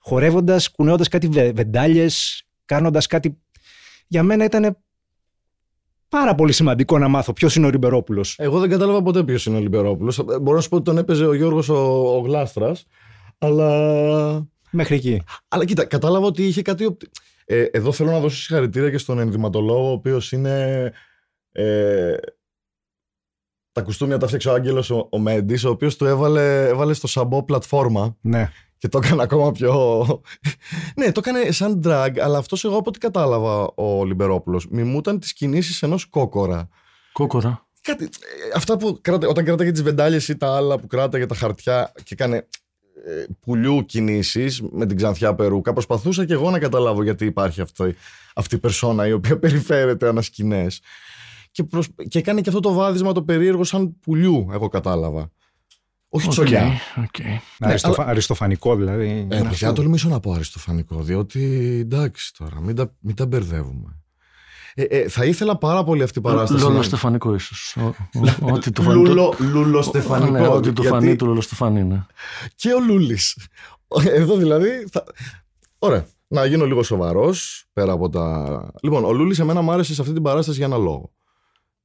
Χορεύοντας, 0.00 0.70
κουνέοντα 0.70 1.08
κάτι 1.08 1.28
βεντάλιες, 1.52 2.44
κάνοντας 2.64 3.06
κάτι. 3.06 3.38
Για 4.06 4.22
μένα 4.22 4.44
ήταν 4.44 4.76
πάρα 6.08 6.34
πολύ 6.34 6.52
σημαντικό 6.52 6.98
να 6.98 7.08
μάθω 7.08 7.32
ποιος 7.32 7.56
είναι 7.56 7.66
ο 7.66 7.70
Ριμπερόπουλο. 7.70 8.24
Εγώ 8.36 8.58
δεν 8.58 8.70
κατάλαβα 8.70 9.02
ποτέ 9.02 9.24
ποιος 9.24 9.46
είναι 9.46 9.56
ο 9.56 9.60
Λιμπερόπουλος. 9.60 10.24
Μπορώ 10.24 10.56
να 10.56 10.60
σου 10.60 10.68
πω 10.68 10.76
ότι 10.76 10.84
τον 10.84 10.98
έπαιζε 10.98 11.26
ο 11.26 11.34
Γιώργος 11.34 11.68
ο, 11.68 12.16
ο 12.16 12.18
Γλάστρας. 12.18 12.86
Αλλά. 13.38 14.48
Μέχρι 14.70 14.94
εκεί. 14.94 15.22
Αλλά 15.48 15.64
κοίτα, 15.64 15.84
κατάλαβα 15.84 16.26
ότι 16.26 16.46
είχε 16.46 16.62
κάτι. 16.62 16.84
οπ- 16.84 17.02
Ε, 17.44 17.62
εδώ 17.62 17.92
θέλω 17.92 18.10
να 18.10 18.20
δώσω 18.20 18.36
συγχαρητήρια 18.36 18.90
και 18.90 18.98
στον 18.98 19.18
ενδυματολόγο, 19.18 19.88
ο 19.88 19.92
οποίος 19.92 20.32
είναι. 20.32 20.92
Ε, 21.52 22.14
τα 23.72 23.82
κουστούμια 23.82 24.18
τα 24.18 24.26
φτιάξε 24.26 24.48
ο 24.48 24.52
Άγγελος 24.52 24.90
ο, 24.90 25.08
ο 25.10 25.18
Μέντης, 25.18 25.64
ο 25.64 25.70
οποίος 25.70 25.96
του 25.96 26.04
έβαλε, 26.04 26.68
έβαλε 26.68 26.92
στο 26.92 27.06
σαμπό 27.06 27.42
πλατφόρμα 27.44 28.16
Ναι. 28.20 28.50
και 28.78 28.88
το 28.88 28.98
έκανε 29.02 29.22
ακόμα 29.22 29.52
πιο... 29.52 30.04
ναι, 30.96 31.12
το 31.12 31.22
έκανε 31.26 31.50
σαν 31.50 31.82
drag, 31.84 32.10
αλλά 32.20 32.38
αυτός 32.38 32.64
εγώ 32.64 32.76
από 32.76 32.88
ό,τι 32.88 32.98
κατάλαβα 32.98 33.70
ο 33.74 34.04
Λιμπερόπουλος 34.04 34.66
μιμούταν 34.70 35.18
τις 35.18 35.32
κινήσεις 35.32 35.82
ενός 35.82 36.04
κόκορα. 36.06 36.68
Κόκορα. 37.12 37.68
Κάτι, 37.82 38.04
ε, 38.04 38.08
αυτά 38.54 38.76
που 38.76 38.98
κράτα, 39.00 39.28
όταν 39.28 39.44
κράταγε 39.44 39.70
τις 39.70 39.82
βεντάλιες 39.82 40.28
ή 40.28 40.36
τα 40.36 40.56
άλλα 40.56 40.78
που 40.78 40.86
κράταγε 40.86 41.26
τα 41.26 41.34
χαρτιά 41.34 41.92
και 42.02 42.14
έκανε 42.14 42.36
ε, 42.36 42.48
πουλιού 43.40 43.84
κινήσεις 43.84 44.62
με 44.72 44.86
την 44.86 44.96
ξανθιά 44.96 45.34
περούκα, 45.34 45.72
προσπαθούσα 45.72 46.24
και 46.24 46.32
εγώ 46.32 46.50
να 46.50 46.58
καταλάβω 46.58 47.02
γιατί 47.02 47.24
υπάρχει 47.24 47.60
αυτή, 47.60 47.94
αυτή 48.34 48.54
η 48.54 48.58
περσόνα 48.58 49.06
η 49.06 49.12
οποία 49.12 49.38
περιφέρεται 49.44 50.08
ανά 50.08 50.22
σκηνές. 50.22 50.80
Και, 51.50 51.64
προσ... 51.64 51.88
και 52.08 52.18
έκανε 52.18 52.40
και 52.40 52.48
αυτό 52.48 52.60
το 52.60 52.72
βάδισμα 52.72 53.12
το 53.12 53.22
περίεργο 53.22 53.64
σαν 53.64 53.98
πουλιού, 54.00 54.48
εγώ 54.52 54.68
κατάλαβα. 54.68 55.30
Όχι 56.08 56.26
Οκ, 56.26 56.32
τσολιά. 56.32 56.72
οκ. 56.96 57.14
Αριστοφα... 57.58 58.06
Αριστοφανικό 58.06 58.76
δηλαδή. 58.76 59.04
Ε, 59.04 59.08
είναι 59.08 59.26
παιδιά, 59.28 59.68
αυτό. 59.68 59.72
τολμήσω 59.72 60.08
να 60.08 60.20
πω 60.20 60.32
αριστοφανικό, 60.32 61.02
διότι 61.02 61.42
εντάξει 61.80 62.34
τώρα, 62.38 62.60
μην 62.60 62.76
τα, 62.76 62.94
μην 62.98 63.14
τα 63.14 63.26
μπερδεύουμε. 63.26 63.99
Ε, 64.74 64.82
ε, 64.82 65.08
θα 65.08 65.24
ήθελα 65.24 65.56
πάρα 65.56 65.84
πολύ 65.84 66.02
αυτή 66.02 66.18
η 66.18 66.22
παράσταση. 66.22 66.62
Λόλο 66.62 66.76
να- 66.76 66.82
Στεφανικό 66.82 67.34
ίσως. 67.34 67.76
Ό,τι 68.40 68.70
του 68.70 68.82
φανεί. 68.82 69.06
Λούλο, 69.06 69.34
λούλο 69.38 69.82
στεφανικό. 69.82 70.30
Ναι, 70.30 70.46
ό,τι 70.46 70.72
του 70.72 70.82
γιατί- 70.82 70.96
φανεί 70.96 71.16
του 71.16 71.26
Λόλο 71.26 71.40
Στεφανί, 71.40 71.84
ναι. 71.84 72.06
Και 72.54 72.72
ο 72.72 72.80
Λούλης. 72.80 73.36
Εδώ 74.06 74.36
δηλαδή. 74.36 74.68
Θα... 74.92 75.04
Ωραία. 75.78 76.06
Να 76.26 76.44
γίνω 76.44 76.66
λίγο 76.66 76.82
σοβαρός 76.82 77.64
πέρα 77.72 77.92
από 77.92 78.08
τα. 78.08 78.46
Λοιπόν, 78.82 79.04
ο 79.04 79.12
Λούλης 79.12 79.38
εμένα 79.38 79.60
μου 79.60 79.72
άρεσε 79.72 79.94
σε 79.94 80.00
αυτή 80.00 80.12
την 80.12 80.22
παράσταση 80.22 80.56
για 80.58 80.66
ένα 80.66 80.76
λόγο. 80.76 81.12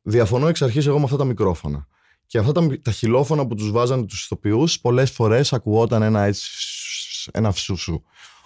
Διαφωνώ 0.01 0.47
εξ 0.47 0.61
αρχής 0.61 0.87
εγώ 0.87 0.97
με 0.97 1.03
αυτά 1.03 1.17
τα 1.17 1.23
μικρόφωνα. 1.25 1.87
Και 2.27 2.37
αυτά 2.37 2.51
τα, 2.51 2.67
τα 2.81 2.91
χιλόφωνα 2.91 3.47
που 3.47 3.55
τους 3.55 3.71
βάζανε 3.71 4.05
τους 4.05 4.23
ηθοποιούς, 4.23 4.79
πολλές 4.79 5.11
φορές 5.11 5.53
ακουγόταν 5.53 6.01
ένα 6.01 6.21
έτσι. 6.23 6.49
ένα 7.31 7.51
φσουσου. 7.51 8.01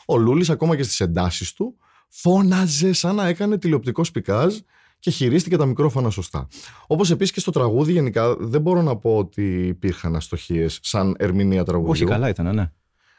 Ο 0.06 0.18
Λούλης, 0.18 0.50
ακόμα 0.50 0.76
και 0.76 0.84
στις 0.84 1.00
εντάσεις 1.00 1.54
του, 1.54 1.78
φώναζε 2.10 2.94
σαν 2.94 3.16
να 3.16 3.28
έκανε 3.28 3.58
τηλεοπτικό 3.58 4.04
σπικάζ 4.04 4.56
και 5.00 5.12
χειρίστηκε 5.12 5.58
τα 5.58 5.66
μικρόφωνα 5.66 6.10
σωστά. 6.10 6.48
Όπως 6.88 7.12
επίσης 7.12 7.34
και 7.34 7.40
στο 7.40 7.52
τραγούδι, 7.52 7.92
γενικά 7.92 8.36
δεν 8.36 8.62
μπορώ 8.62 8.82
να 8.82 8.96
πω 8.98 9.18
ότι 9.18 9.68
υπήρχαν 9.68 10.16
αστοχίες 10.16 10.80
σαν 10.82 11.16
ερμηνεία 11.20 11.64
τραγουδιού. 11.64 11.92
Όχι, 11.92 12.06
καλά 12.06 12.30
ήταν, 12.30 12.56
ναι. 12.56 12.72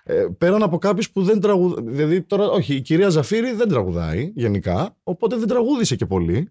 Ε, 0.02 0.26
πέραν 0.38 0.62
από 0.62 0.78
κάποιους 0.78 1.10
που 1.10 1.22
δεν 1.22 1.40
τραγουδάει. 1.40 1.84
Δηλαδή, 1.84 2.22
τώρα, 2.22 2.50
όχι, 2.50 2.74
η 2.74 2.80
κυρία 2.80 3.08
Ζαφύρη 3.08 3.52
δεν 3.52 3.68
τραγουδάει 3.68 4.32
γενικά, 4.34 4.96
οπότε 5.02 5.36
δεν 5.36 5.48
τραγούδισε 5.48 5.96
και 5.96 6.06
πολύ. 6.06 6.50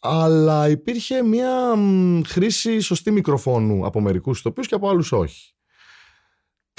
Αλλά 0.00 0.68
υπήρχε 0.68 1.22
μια 1.22 1.76
μ, 1.76 2.20
χρήση 2.26 2.80
σωστή 2.80 3.10
μικροφόνου 3.10 3.86
από 3.86 4.00
μερικούς 4.00 4.38
ηθοποιού 4.38 4.62
και 4.62 4.74
από 4.74 4.88
άλλους 4.88 5.12
όχι. 5.12 5.54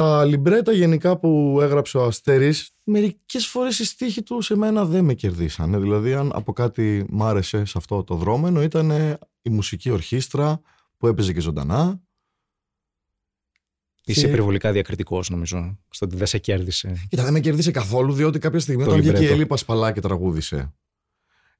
Τα 0.01 0.25
λιμπρέτα 0.25 0.72
γενικά 0.72 1.17
που 1.17 1.60
έγραψε 1.62 1.98
ο 1.98 2.03
Αστέρης, 2.05 2.72
μερικές 2.84 3.48
φορές 3.48 3.79
οι 3.79 3.86
στίχοι 3.86 4.24
του 4.24 4.41
σε 4.41 4.55
μένα 4.55 4.86
δεν 4.86 5.03
με 5.05 5.13
κερδίσανε. 5.13 5.77
Δηλαδή 5.79 6.13
αν 6.13 6.31
από 6.34 6.53
κάτι 6.53 7.05
μ' 7.10 7.24
άρεσε 7.24 7.65
σε 7.65 7.77
αυτό 7.77 8.03
το 8.03 8.15
δρόμενο 8.15 8.62
ήταν 8.62 8.91
η 9.41 9.50
μουσική 9.50 9.89
ορχήστρα 9.89 10.62
που 10.98 11.08
έπαιζε 11.08 11.34
και 11.34 11.39
ζωντανά 11.39 12.01
Είσαι 14.05 14.22
Και- 14.22 14.27
υπερβολικά 14.27 14.72
διακριτικός, 14.72 15.29
νομίζω, 15.29 15.79
στο 15.89 16.05
ότι 16.05 16.15
δεν 16.15 16.27
σε 16.27 16.38
κέρδισε. 16.38 17.05
Κοίτα, 17.10 17.24
δεν 17.24 17.34
με 17.34 17.39
κέρδισε 17.39 17.72
καθόλου, 17.72 18.13
διότι 18.13 18.39
κάποια 18.39 18.60
στιγμή 18.60 18.84
Το 18.84 18.89
όταν 18.89 19.01
βγήκε 19.01 19.15
η 19.15 19.20
λιμπρέτο. 19.20 19.36
Έλλη 19.36 19.46
Πασπαλά 19.46 19.91
και 19.91 20.00
τραγούδισε. 20.01 20.74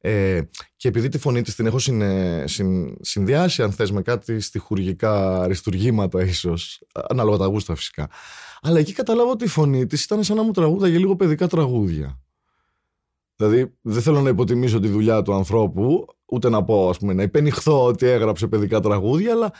Ε, 0.04 0.42
και 0.76 0.88
επειδή 0.88 1.10
τη 1.10 1.18
φωνή 1.18 1.42
της 1.42 1.56
την 1.56 1.66
έχω 1.66 1.80
συνε- 1.80 2.48
συν- 2.48 2.98
συνδυάσει, 3.06 3.64
αν 3.64 3.72
θες, 3.72 3.92
με 3.92 4.02
κάτι 4.02 4.40
στιχουργικά 4.40 5.42
αριστουργήματα 5.42 6.24
ίσως, 6.24 6.82
ανάλογα 7.10 7.38
τα 7.38 7.46
γούστα 7.46 7.76
φυσικά. 7.76 8.10
Αλλά 8.62 8.80
εκεί 8.80 8.94
καταλάβω 8.94 9.32
ότι 9.32 9.44
η 9.44 9.48
φωνή 9.48 9.86
της 9.86 10.04
ήταν 10.04 10.24
σαν 10.24 10.36
να 10.36 10.44
μου 10.44 10.52
τραγούδαγε 10.52 10.98
λίγο 10.98 11.16
παιδικά 11.16 11.48
τραγούδια. 11.48 12.22
Δηλαδή, 13.36 13.78
δεν 13.82 14.02
θέλω 14.02 14.22
να 14.22 14.30
υποτιμήσω 14.30 14.80
τη 14.80 14.88
δουλειά 14.88 15.22
του 15.22 15.34
ανθρώπου, 15.34 16.06
ούτε 16.26 16.50
να 16.50 16.64
πω, 16.64 16.90
ας 16.90 16.98
πούμε, 16.98 17.14
να 17.14 17.24
υπενηχθώ 17.24 17.86
ότι 17.86 18.06
έγραψε 18.06 18.48
παιδικά 18.48 18.80
τραγούδια, 18.80 19.32
αλλά 19.32 19.54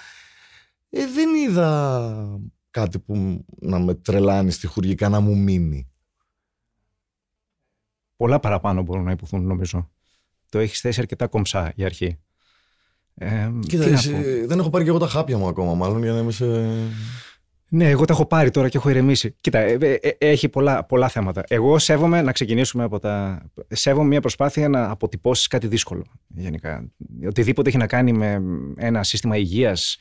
ε, 0.90 1.06
δεν 1.08 1.36
είδα 1.36 2.40
κάτι 2.70 3.00
που 3.00 3.46
να 3.60 3.80
με 3.80 3.94
τρελάνει 3.94 4.52
στιχουργικά 4.52 5.10
να 5.10 5.20
μου 5.20 5.38
μείνει. 5.38 5.92
Πολλά 8.16 8.40
παραπάνω 8.40 8.82
μπορούν 8.82 9.04
να 9.04 9.12
υποθούν, 9.12 9.46
νομίζω. 9.46 9.92
Το 10.52 10.60
έχεις 10.60 10.80
θέσει 10.80 11.00
αρκετά 11.00 11.28
κομψά 11.28 11.72
για 11.76 11.86
αρχή. 11.86 12.18
Ε, 13.16 13.50
Κοίτα, 13.68 13.84
τι 13.84 13.90
να 13.90 13.98
εσύ- 13.98 14.12
πω. 14.12 14.48
δεν 14.48 14.60
έχω 14.60 14.70
πάρει 14.70 14.84
και 14.84 14.90
εγώ 14.90 15.00
τα 15.00 15.08
χάπια 15.08 15.38
μου 15.38 15.48
ακόμα, 15.48 15.74
μάλλον 15.74 16.04
για 16.04 16.12
να 16.12 16.20
είμαι 16.20 16.32
σε. 16.32 16.46
Ναι, 17.74 17.90
εγώ 17.90 18.06
τα 18.06 18.14
έχω 18.14 18.26
πάρει 18.26 18.50
τώρα 18.52 18.70
και 18.70 18.78
έχω 18.78 18.90
ηρεμήσει. 18.90 19.36
Κοίτα, 19.42 19.60
ε, 19.60 19.78
ε, 19.82 19.94
ε, 19.94 20.16
έχει 20.18 20.50
πολλά, 20.50 20.84
πολλά 20.86 21.10
θέματα. 21.10 21.44
Εγώ 21.48 21.80
σέβομαι 21.80 22.22
να 22.22 22.32
ξεκινήσουμε 22.32 22.84
από 22.84 23.00
τα. 23.00 23.46
Σέβομαι 23.68 24.08
μια 24.08 24.22
προσπάθεια 24.22 24.70
να 24.70 24.90
αποτυπώσεις 24.90 25.48
κάτι 25.48 25.68
δύσκολο. 25.68 26.06
Γενικά. 26.28 26.92
Οτιδήποτε 27.28 27.70
έχει 27.70 27.78
να 27.78 27.88
κάνει 27.88 28.14
με 28.14 28.42
ένα 28.78 29.04
σύστημα 29.04 29.38
υγείας, 29.38 29.98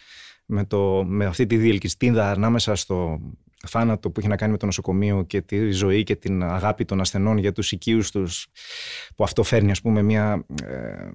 με, 0.51 0.65
το, 0.65 1.05
με 1.07 1.25
αυτή 1.25 1.47
τη 1.47 1.57
διελκυστίνδα 1.57 2.31
ανάμεσα 2.31 2.75
στο 2.75 3.21
θάνατο 3.67 4.11
που 4.11 4.21
έχει 4.21 4.29
να 4.29 4.37
κάνει 4.37 4.53
με 4.53 4.59
το 4.59 4.67
νοσοκομείο 4.67 5.23
και 5.23 5.41
τη 5.41 5.71
ζωή 5.71 6.03
και 6.03 6.17
την 6.17 6.43
αγάπη 6.43 6.85
των 6.85 7.01
ασθενών 7.01 7.39
για 7.39 7.53
τους 7.53 7.73
οικείους 7.73 8.11
τους 8.11 8.47
που 9.17 9.25
αυτό 9.25 9.43
φέρνει 9.43 9.71
ας 9.71 9.81
πούμε 9.81 10.03
μια 10.03 10.45
ε, 10.63 11.09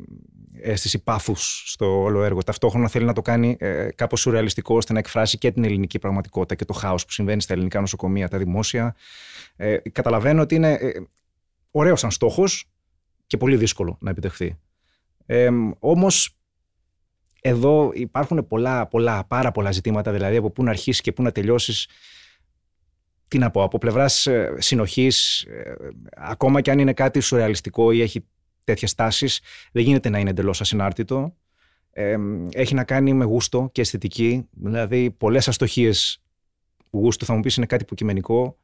αίσθηση 0.61 1.03
πάθους 1.03 1.63
στο 1.65 2.01
όλο 2.01 2.23
έργο. 2.23 2.43
Ταυτόχρονα 2.43 2.87
θέλει 2.87 3.05
να 3.05 3.13
το 3.13 3.21
κάνει 3.21 3.55
ε, 3.59 3.87
κάπως 3.95 4.19
σουρεαλιστικό 4.19 4.75
ώστε 4.75 4.93
να 4.93 4.99
εκφράσει 4.99 5.37
και 5.37 5.51
την 5.51 5.63
ελληνική 5.63 5.99
πραγματικότητα 5.99 6.55
και 6.55 6.65
το 6.65 6.73
χάος 6.73 7.05
που 7.05 7.11
συμβαίνει 7.11 7.41
στα 7.41 7.53
ελληνικά 7.53 7.79
νοσοκομεία, 7.79 8.27
τα 8.27 8.37
δημόσια. 8.37 8.95
Ε, 9.55 9.77
καταλαβαίνω 9.91 10.41
ότι 10.41 10.55
είναι 10.55 10.71
ε, 10.71 10.89
ωραίο 11.71 11.95
σαν 11.95 12.11
στόχος 12.11 12.69
και 13.27 13.37
πολύ 13.37 13.57
δύσκολο 13.57 13.97
να 14.01 14.09
επιτευχθεί. 14.09 14.57
Ε, 15.25 15.49
όμως 15.79 16.37
εδώ 17.47 17.91
υπάρχουν 17.93 18.47
πολλά, 18.47 18.87
πολλά, 18.87 19.25
πάρα 19.27 19.51
πολλά 19.51 19.71
ζητήματα, 19.71 20.11
δηλαδή 20.11 20.35
από 20.35 20.49
πού 20.49 20.63
να 20.63 20.69
αρχίσεις 20.69 21.01
και 21.01 21.11
πού 21.11 21.21
να 21.23 21.31
τελειώσεις. 21.31 21.87
Τι 23.27 23.37
να 23.37 23.51
πω, 23.51 23.63
από 23.63 23.77
πλευράς 23.77 24.27
συνοχής, 24.57 25.47
ακόμα 26.15 26.61
και 26.61 26.71
αν 26.71 26.79
είναι 26.79 26.93
κάτι 26.93 27.19
σουρεαλιστικό 27.19 27.91
ή 27.91 28.01
έχει 28.01 28.25
τέτοιες 28.63 28.95
τάσεις, 28.95 29.39
δεν 29.71 29.83
γίνεται 29.83 30.09
να 30.09 30.19
είναι 30.19 30.29
εντελώς 30.29 30.61
ασυνάρτητο. 30.61 31.35
Ε, 31.91 32.17
έχει 32.51 32.73
να 32.73 32.83
κάνει 32.83 33.13
με 33.13 33.25
γούστο 33.25 33.69
και 33.71 33.81
αισθητική. 33.81 34.47
Δηλαδή, 34.51 35.11
πολλές 35.11 35.47
αστοχίες 35.47 36.23
γούστο 36.91 37.25
θα 37.25 37.33
μου 37.33 37.39
πεις 37.39 37.55
είναι 37.55 37.65
κάτι 37.65 37.83
υποκειμενικό. 37.83 38.57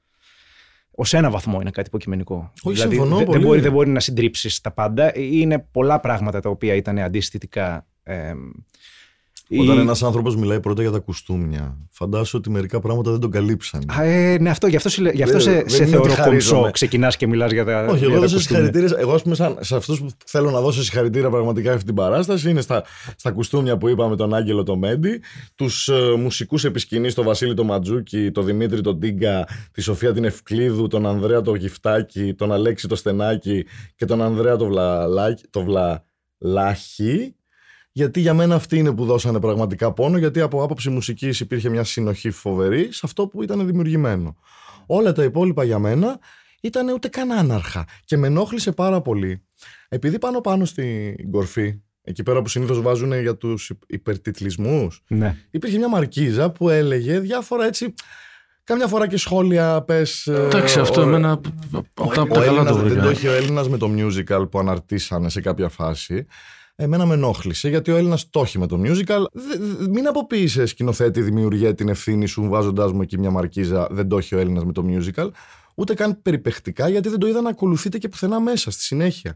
Ω 0.92 1.18
ένα 1.18 1.30
βαθμό 1.30 1.62
είναι 1.62 1.72
κάτι 1.72 1.88
υποκειμενικό. 1.88 2.52
Όχι, 2.62 2.76
δηλαδή, 2.76 2.96
συμφωνώ 2.96 3.16
δεν- 3.16 3.26
πολύ. 3.26 3.38
δεν, 3.38 3.48
μπορεί, 3.48 3.62
δεν 3.62 3.72
μπορεί 3.72 3.90
να 3.90 4.00
συντρίψεις 4.00 4.62
τα 4.62 4.72
πάντα. 4.72 5.16
Είναι 5.16 5.60
πολλά 5.72 6.00
πράγματα 6.00 6.40
τα 6.40 6.50
οποία 6.50 6.74
ήταν 6.76 7.00
αντιστοιχικά. 7.00 7.86
Ε, 8.04 8.34
Όταν 9.60 9.78
ή- 9.78 9.80
ένας 9.80 10.04
άνθρωπος 10.04 10.36
μιλάει 10.36 10.60
πρώτα 10.60 10.82
για 10.82 10.92
τα 10.92 11.00
κουστούμια, 11.00 11.78
φαντάσου 11.92 12.38
ότι 12.38 12.50
μερικά 12.50 12.80
πράγματα 12.80 13.12
δεν 13.12 13.20
τον 13.20 13.32
καλύψαν. 13.32 13.84
Α, 14.00 14.04
ε, 14.04 14.38
ναι, 14.38 14.50
αυτό, 14.50 14.68
γι' 14.68 14.76
αυτό, 14.76 14.90
σε, 14.90 15.12
γι 15.14 15.24
αυτό 15.24 15.34
Δεν- 15.38 15.42
σε, 15.42 15.52
δεν 15.52 15.70
σε 15.70 15.78
είναι 15.78 15.86
θεωρώ 15.86 16.04
ότι 16.12 16.22
χαρίζομαι. 16.22 16.54
κομψό. 16.56 16.72
Ξεκινάς 16.72 17.18
και 17.18 17.28
μιλάς 17.28 17.52
για 17.52 17.66
τα. 17.66 17.86
Όχι, 17.86 17.98
για 17.98 18.06
εγώ 18.08 18.14
τα 18.16 18.20
δώσω 18.22 18.36
κοστούμια. 18.36 18.64
συγχαρητήρια. 18.64 19.00
Εγώ, 19.00 19.14
ας 19.14 19.22
πούμε, 19.22 19.36
σαν, 19.36 19.58
σε 19.60 19.76
αυτούς 19.76 20.00
που 20.00 20.08
θέλω 20.26 20.52
να 20.52 20.62
δώσω 20.62 20.84
συγχαρητήρια 20.84 21.30
πραγματικά 21.30 21.74
αυτή 21.74 21.86
την 21.86 21.96
παράσταση 21.96 22.50
είναι 22.50 22.62
στα, 22.62 22.84
στα 23.16 23.32
κουστούμια 23.32 23.78
που 23.78 23.88
είπαμε 23.88 24.16
τον 24.16 24.34
Άγγελο 24.34 24.64
το 24.64 24.78
Μέντι, 24.78 25.22
τους 25.56 25.88
ε, 25.88 26.14
μουσικούς 26.18 26.64
επισκηνή, 26.64 27.14
τον 27.14 27.26
Βασίλη 27.26 27.54
το 27.54 27.64
Ματζούκι, 27.64 28.32
τον 28.32 28.46
Δημήτρη 28.46 28.82
τον 28.82 29.00
Τίγκα, 29.00 29.48
τη 29.72 29.82
Σοφία 29.82 30.14
την 30.14 30.24
Ευκλήδου, 30.24 30.88
τον 30.88 31.06
Ανδρέα 31.06 31.42
το 31.42 31.56
Γυφτάκη, 31.56 32.34
τον 32.34 32.52
Αλέξη 32.52 32.88
το 32.88 32.96
Στενάκη 32.96 33.66
και 33.96 34.06
τον 34.06 34.22
Ανδρέα 34.22 34.56
το, 34.56 34.66
Βλαλάκη, 34.66 35.44
το 35.50 35.64
Βλαλάχη. 36.40 37.36
Γιατί 37.92 38.20
για 38.20 38.34
μένα 38.34 38.56
αυτοί 38.56 38.78
είναι 38.78 38.92
που 38.94 39.06
δώσανε 39.06 39.40
πραγματικά 39.40 39.92
πόνο, 39.94 40.18
γιατί 40.18 40.42
από 40.42 40.64
άποψη 40.64 40.90
μουσικής 40.90 41.40
υπήρχε 41.40 41.70
μια 41.70 41.84
συνοχή 41.84 42.32
φοβερή 42.32 42.88
σε 42.92 43.02
αυτό 43.04 43.28
που 43.28 43.44
ήταν 43.44 43.66
δημιουργημένο. 43.66 44.36
Όλα 44.86 45.12
τα 45.14 45.24
υπόλοιπα 45.24 45.64
για 45.64 45.80
μένα 45.80 46.20
ήταν 46.62 46.90
ούτε 46.90 47.08
καν 47.08 47.32
άναρχα 47.32 47.86
και 48.06 48.18
με 48.18 48.28
ενόχλησε 48.28 48.72
πάρα 48.72 49.02
πολύ. 49.02 49.42
Επειδή 49.90 50.20
πάνω 50.20 50.42
πάνω 50.42 50.66
στην 50.66 51.32
κορφή, 51.32 51.80
εκεί 52.04 52.24
πέρα 52.24 52.42
που 52.42 52.48
συνήθως 52.50 52.82
βάζουν 52.82 53.14
για 53.22 53.36
τους 53.38 53.72
υπερτιτλισμούς, 53.88 55.04
Ναι. 55.08 55.36
υπήρχε 55.52 55.78
μια 55.78 55.90
μαρκίζα 55.90 56.50
που 56.52 56.70
έλεγε 56.70 57.20
διάφορα 57.20 57.66
έτσι, 57.66 57.94
κάμια 58.64 58.88
φορά 58.88 59.08
και 59.08 59.18
σχόλια 59.18 59.82
πες... 59.82 60.28
ε, 60.28 60.34
Εντάξει, 60.46 60.80
αυτό 60.80 61.02
ο- 61.02 61.04
εμένα 61.04 61.32
από 61.32 61.50
τα, 61.72 62.04
ο 62.04 62.04
από 62.22 62.34
τα 62.34 62.40
καλά 62.40 62.46
Έλληνας, 62.46 62.68
το 62.68 62.82
δεν 62.82 62.88
το 62.88 62.94
βρήκα. 62.94 63.10
έχει 63.10 63.28
ο 63.28 63.32
Έλληνας 63.32 63.70
με 63.70 63.78
το 63.78 63.90
musical 63.98 64.48
που 64.52 64.60
αναρτήσανε 64.60 65.30
σε 65.30 65.42
κάποια 65.42 65.70
φάση. 65.70 66.26
Εμένα 66.76 67.06
με 67.06 67.14
ενόχλησε 67.14 67.70
γιατί 67.70 67.92
ο 67.92 67.96
Έλληνας 67.96 68.30
το 68.30 68.42
έχει 68.42 68.60
με 68.60 68.68
το 68.68 68.82
musical. 68.84 69.24
Δε- 69.32 69.58
δε- 69.58 69.88
μην 69.88 70.08
αποποιήσει 70.08 70.66
σκηνοθέτη, 70.66 71.22
δημιουργία 71.22 71.74
την 71.74 71.90
ευθύνη 71.90 72.26
σου 72.26 72.44
βάζοντάς 72.50 72.92
μου 72.92 73.02
εκεί 73.02 73.18
μια 73.20 73.32
μαρκίζα. 73.32 73.88
Δεν 73.92 74.08
το 74.08 74.18
έχει 74.18 74.36
ο 74.36 74.40
Έλληνας 74.40 74.64
με 74.66 74.72
το 74.72 74.86
musical. 74.88 75.30
Ούτε 75.76 75.94
καν 75.94 76.22
περιπεχτικά 76.22 76.88
γιατί 76.90 77.10
δεν 77.10 77.20
το 77.20 77.28
είδα 77.28 77.42
να 77.42 77.50
ακολουθείτε 77.50 77.98
και 77.98 78.08
πουθενά 78.08 78.40
μέσα 78.40 78.72
στη 78.72 78.82
συνέχεια. 78.82 79.36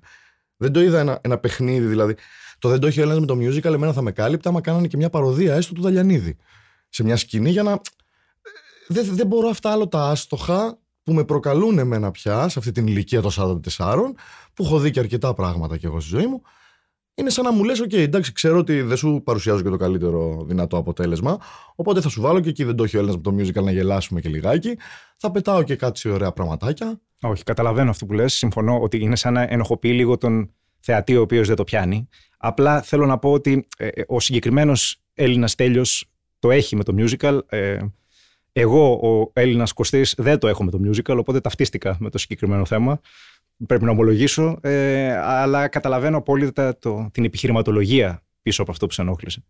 Δεν 0.58 0.72
το 0.72 0.82
είδα 0.82 1.00
ένα, 1.00 1.20
ένα 1.24 1.38
παιχνίδι 1.38 1.86
δηλαδή. 1.86 2.16
Το 2.60 2.70
δεν 2.70 2.80
το 2.80 2.88
έχει 2.88 3.00
ο 3.00 3.02
Έλληνας 3.02 3.20
με 3.20 3.26
το 3.26 3.36
musical, 3.40 3.74
εμένα 3.74 3.94
θα 3.94 4.02
με 4.02 4.12
κάλυπτα 4.12 4.50
άμα 4.50 4.62
κάνανε 4.62 4.88
και 4.88 4.98
μια 4.98 5.10
παροδία 5.10 5.56
έστω 5.56 5.74
του 5.74 5.82
Δαλιανίδη. 5.82 6.38
Σε 6.90 7.04
μια 7.04 7.18
σκηνή 7.18 7.50
για 7.50 7.64
να. 7.64 7.80
Δεν, 8.88 9.06
δεν 9.16 9.28
μπορώ 9.28 9.48
αυτά 9.48 9.72
άλλο 9.72 9.88
τα 9.88 10.10
άστοχα 10.10 10.80
που 11.04 11.14
με 11.14 11.24
προκαλούν 11.24 11.78
εμένα 11.80 12.12
πια 12.12 12.48
σε 12.50 12.60
αυτή 12.60 12.72
την 12.72 12.88
ηλικία 12.88 13.22
των 13.22 13.32
44, 13.78 14.02
που 14.54 14.64
έχω 14.64 14.80
δει 14.80 14.92
και 14.92 15.00
αρκετά 15.00 15.34
πράγματα 15.34 15.78
κι 15.78 15.86
εγώ 15.86 16.00
στη 16.00 16.10
ζωή 16.16 16.26
μου. 16.28 16.42
Είναι 17.18 17.30
σαν 17.30 17.44
να 17.44 17.52
μου 17.52 17.64
λες, 17.64 17.82
OK, 17.82 17.94
εντάξει, 17.94 18.32
ξέρω 18.32 18.58
ότι 18.58 18.82
δεν 18.82 18.98
σου 18.98 19.22
παρουσιάζω 19.24 19.62
και 19.62 19.70
το 19.70 19.78
καλύτερο 19.78 20.44
δυνατό 20.48 20.78
αποτέλεσμα. 20.78 21.38
Οπότε 21.76 22.02
θα 22.02 22.10
σου 22.10 22.22
βάλω 22.22 22.40
και 22.40 22.50
εκεί 22.50 22.64
δεν 22.64 22.76
το 22.76 22.84
έχει 22.84 22.96
ο 22.96 23.00
Έλληνας 23.00 23.18
με 23.18 23.32
το 23.32 23.36
musical 23.40 23.64
να 23.64 23.72
γελάσουμε 23.72 24.22
και 24.22 24.30
λιγάκι. 24.30 24.78
Θα 25.18 25.32
πετάω 25.32 25.64
και 25.64 25.76
κάτι 25.76 26.10
ωραία 26.10 26.32
πραγματάκια. 26.32 27.02
Όχι, 27.22 27.44
καταλαβαίνω 27.44 27.90
αυτό 27.90 28.06
που 28.06 28.14
λες. 28.14 28.34
Συμφωνώ 28.34 28.82
ότι 28.82 28.98
είναι 28.98 29.16
σαν 29.16 29.34
να 29.34 29.42
ενοχοποιεί 29.42 29.92
λίγο 29.96 30.18
τον 30.18 30.54
θεατή 30.80 31.18
ο 31.18 31.22
οποίος 31.22 31.48
δεν 31.48 31.56
το 31.56 31.64
πιάνει. 31.64 32.08
Απλά 32.38 32.82
θέλω 32.82 33.06
να 33.06 33.18
πω 33.18 33.32
ότι 33.32 33.68
ε, 33.78 33.88
ε, 33.88 34.04
ο 34.08 34.20
συγκεκριμένος 34.20 35.02
Έλληνας 35.14 35.56
τέλειος 35.56 36.08
το 36.40 36.52
έχει 36.52 36.76
με 36.76 36.84
το 36.84 36.94
musical. 36.98 37.40
Ε, 37.46 37.78
εγώ, 38.52 38.92
ο 38.94 39.32
Έλληνας 39.34 39.74
Κωστής, 39.74 40.14
δεν 40.18 40.40
το 40.40 40.48
έχω 40.48 40.64
με 40.64 40.72
το 40.72 40.80
musical, 40.86 41.18
οπότε 41.18 41.42
ταυτίστηκα 41.42 41.98
με 42.00 42.10
το 42.10 42.18
συγκεκριμένο 42.18 42.66
θέμα. 42.66 43.00
Πρέπει 43.68 43.84
να 43.84 43.92
ομολογήσω, 43.92 44.58
ε, 44.62 45.18
αλλά 45.18 45.68
καταλαβαίνω 45.68 46.18
απόλυτα 46.18 46.78
το, 46.78 47.10
την 47.12 47.26
επιχειρηματολογία 47.26 48.24
πίσω 48.42 48.62
από 48.62 48.72
αυτό 48.72 48.86
που 48.86 48.94
σε 48.94 49.02
ενόχλησε. 49.02 49.44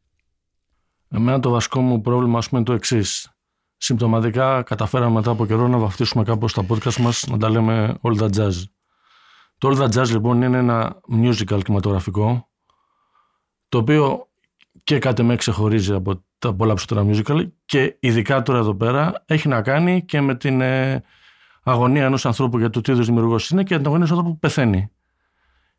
Εμένα 1.10 1.40
το 1.40 1.50
βασικό 1.50 1.82
μου 1.82 2.02
πρόβλημα 2.02 2.38
ας 2.38 2.50
πούμε, 2.50 2.60
είναι 2.60 2.70
το 2.70 2.76
εξής. 2.76 3.30
Συμπτωματικά 3.78 4.64
καταφέραμε 4.64 5.12
μετά 5.14 5.32
από 5.32 5.46
καιρό 5.46 5.68
να 5.68 5.78
βαφτίσουμε 5.78 6.24
κάπως 6.24 6.54
τα 6.54 6.66
podcast 6.70 6.96
μας 6.96 7.28
να 7.28 7.38
τα 7.38 7.50
λέμε 7.50 7.98
All 8.02 8.18
That 8.20 8.30
Jazz. 8.30 8.64
Το 9.58 9.70
All 9.70 9.82
That 9.82 10.02
Jazz 10.02 10.10
λοιπόν 10.10 10.42
είναι 10.42 10.58
ένα 10.58 11.02
musical 11.24 11.60
κινηματογραφικό 11.64 12.50
το 13.70 13.78
οποίο 13.78 14.30
και 14.84 15.00
κάτι 15.00 15.24
με 15.24 15.36
ξεχωρίζει 15.36 15.94
από 15.94 16.24
τα 16.40 16.54
πολλά 16.54 16.74
περισσότερα 16.74 17.06
musical 17.10 17.48
και 17.66 17.98
ειδικά 18.00 18.42
τώρα 18.42 18.60
εδώ 18.60 18.76
πέρα 18.76 19.24
έχει 19.26 19.48
να 19.48 19.62
κάνει 19.62 20.06
και 20.06 20.22
με 20.22 20.36
την 20.36 20.62
ε, 20.62 21.04
αγωνία 21.72 22.06
ενός 22.06 22.26
ανθρώπου 22.26 22.58
για 22.58 22.70
το 22.70 22.82
τι 22.82 22.92
είδους 22.92 23.06
δημιουργός 23.06 23.50
είναι 23.50 23.64
και 23.64 23.76
την 23.76 23.86
αγωνία 23.86 23.96
ενός 24.06 24.10
ανθρώπου 24.10 24.32
που 24.34 24.40
πεθαίνει. 24.40 24.90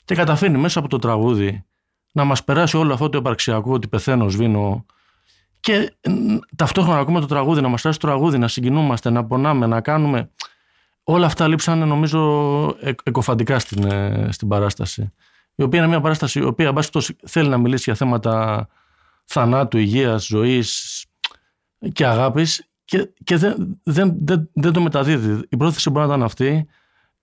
Και 0.04 0.14
καταφέρνει 0.14 0.58
μέσα 0.58 0.78
από 0.78 0.88
το 0.88 0.98
τραγούδι 0.98 1.64
να 2.12 2.24
μας 2.24 2.44
περάσει 2.44 2.76
όλο 2.76 2.92
αυτό 2.92 3.08
το 3.08 3.18
επαρξιακό 3.18 3.72
ότι 3.72 3.88
πεθαίνω, 3.88 4.28
σβήνω 4.28 4.86
και 5.60 5.94
μ, 6.08 6.36
ταυτόχρονα 6.56 6.96
να 6.96 7.02
ακούμε 7.02 7.20
το 7.20 7.26
τραγούδι, 7.26 7.60
να 7.60 7.68
μας 7.68 7.84
αρέσει 7.84 8.00
το 8.00 8.06
τραγούδι, 8.06 8.38
να 8.38 8.48
συγκινούμαστε, 8.48 9.10
να 9.10 9.24
πονάμε, 9.24 9.66
να 9.66 9.80
κάνουμε. 9.80 10.30
Όλα 11.02 11.26
αυτά 11.26 11.48
λείψανε 11.48 11.84
νομίζω 11.84 12.20
εκ- 12.80 13.00
εκοφαντικά 13.02 13.58
στην, 13.58 13.84
ε, 13.92 14.28
στην 14.30 14.48
παράσταση. 14.48 15.12
Η 15.54 15.62
οποία 15.62 15.78
είναι 15.78 15.88
μια 15.88 16.00
παράσταση 16.00 16.38
η 16.38 16.42
οποία 16.42 16.66
εν 16.66 16.72
πάση 16.72 16.90
περιπτώσει, 16.90 17.16
θέλει 17.26 17.48
να 17.48 17.58
μιλήσει 17.58 17.82
για 17.86 17.94
θέματα 17.94 18.68
θανάτου, 19.24 19.78
υγείας, 19.78 20.26
ζωής 20.26 21.04
και 21.92 22.06
αγάπης 22.06 22.66
και, 22.86 23.10
και 23.24 23.36
δεν, 23.36 23.80
δεν, 23.82 24.16
δεν, 24.20 24.48
δεν 24.52 24.72
το 24.72 24.80
μεταδίδει. 24.80 25.40
Η 25.48 25.56
πρόθεση 25.56 25.90
μπορεί 25.90 26.06
να 26.06 26.12
ήταν 26.14 26.22
αυτή. 26.26 26.66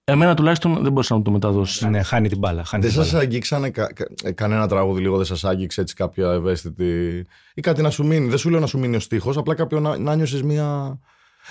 Εμένα 0.05 0.34
τουλάχιστον 0.36 0.74
δεν 0.74 0.91
μπορούσα 0.91 1.15
να 1.15 1.22
το 1.22 1.32
μεταδώσεις. 1.32 1.82
Ναι, 1.82 2.01
χάνει 2.03 2.29
την 2.29 2.38
μπάλα. 2.38 2.63
Χάνει 2.63 2.84
Δεν 2.84 2.91
την 2.91 3.00
μπάλα. 3.01 3.12
σα 3.13 3.17
αγγίξανε 3.20 3.70
κα- 3.70 3.93
κα- 3.93 4.08
ε, 4.24 4.32
κανένα 4.32 4.67
τραγούδι 4.67 5.01
λίγο, 5.01 5.15
δεν 5.17 5.25
σας 5.25 5.43
άγγιξε 5.43 5.82
έτσι 5.82 5.96
κάποια 5.96 6.32
ευαίσθητη. 6.32 7.25
ή 7.53 7.62
κάτι 7.62 7.82
να 7.82 7.89
σου 7.89 8.05
μείνει. 8.05 8.27
Δεν 8.29 8.38
σου 8.38 8.50
λέω 8.50 8.60
να 8.60 8.65
σου 8.65 8.79
μείνει 8.79 8.96
ο 8.96 9.00
στίχος, 9.00 9.38
απλά 9.38 9.55
κάποιο 9.55 9.79
να, 9.79 9.98
να 9.98 10.15
νιώσεις 10.15 10.43
μία. 10.43 11.00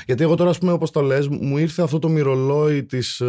Γιατί 0.07 0.23
εγώ 0.23 0.35
τώρα, 0.35 0.51
ας 0.51 0.59
πούμε, 0.59 0.73
όπως 0.73 0.91
το 0.91 1.01
λες, 1.01 1.29
μου 1.29 1.59
ήρθε 1.59 1.83
αυτό 1.83 1.99
το 1.99 2.09
μυρολόι 2.09 2.85
της 2.85 3.23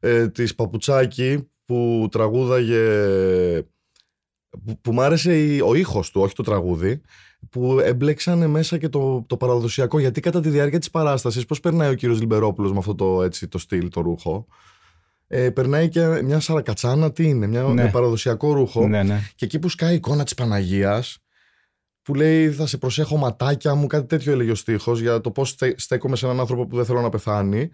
ε, 0.00 0.28
της 0.28 0.54
Παπουτσάκη 0.54 1.48
που 1.64 2.08
τραγούδαγε. 2.10 2.82
που, 4.64 4.78
που 4.80 4.92
μ' 4.92 5.00
άρεσε 5.00 5.38
η- 5.40 5.60
ο 5.60 5.74
ήχος 5.74 6.10
του, 6.10 6.20
όχι 6.20 6.34
το 6.34 6.42
τραγούδι, 6.42 7.00
που 7.50 7.78
εμπλέξανε 7.80 8.46
μέσα 8.46 8.78
και 8.78 8.88
το, 8.88 9.24
το 9.26 9.36
παραδοσιακό. 9.36 9.98
Γιατί 9.98 10.20
κατά 10.20 10.40
τη 10.40 10.48
διάρκεια 10.48 10.78
της 10.78 10.90
παράστασης, 10.90 11.44
πώς 11.46 11.60
περνάει 11.60 11.90
ο 11.90 11.94
κύριος 11.94 12.20
Λιμπερόπουλος 12.20 12.72
με 12.72 12.78
αυτό 12.78 12.94
το, 12.94 13.22
έτσι, 13.22 13.48
το 13.48 13.58
στυλ, 13.58 13.88
το 13.88 14.00
ρούχο, 14.00 14.46
ε, 15.26 15.50
περνάει 15.50 15.88
και 15.88 16.06
μια 16.06 16.40
σαρακατσάνα, 16.40 17.12
τι 17.12 17.28
είναι, 17.28 17.46
μια, 17.46 17.62
Ναι. 17.62 17.82
με 17.82 17.90
παραδοσιακό 17.90 18.52
ρούχο. 18.52 18.88
Ναι, 18.88 19.02
ναι. 19.02 19.20
Και 19.34 19.44
εκεί 19.44 19.58
που 19.58 19.68
σκάει 19.68 19.92
η 19.92 19.94
εικόνα 19.94 20.24
της 20.24 20.34
Παναγίας, 20.34 21.18
που 22.02 22.14
λέει 22.14 22.50
θα 22.50 22.66
σε 22.66 22.78
προσέχω 22.78 23.16
ματάκια 23.16 23.74
μου, 23.74 23.86
κάτι 23.86 24.06
τέτοιο 24.06 24.32
έλεγε 24.32 24.50
ο 24.50 24.54
στίχος, 24.54 25.00
για 25.00 25.20
το 25.20 25.30
πώς 25.30 25.48
στε- 25.48 25.80
στέκομαι 25.80 26.16
σε 26.16 26.26
έναν 26.26 26.40
άνθρωπο 26.40 26.66
που 26.66 26.76
δεν 26.76 26.84
θέλω 26.84 27.00
να 27.00 27.08
πεθάνει. 27.08 27.70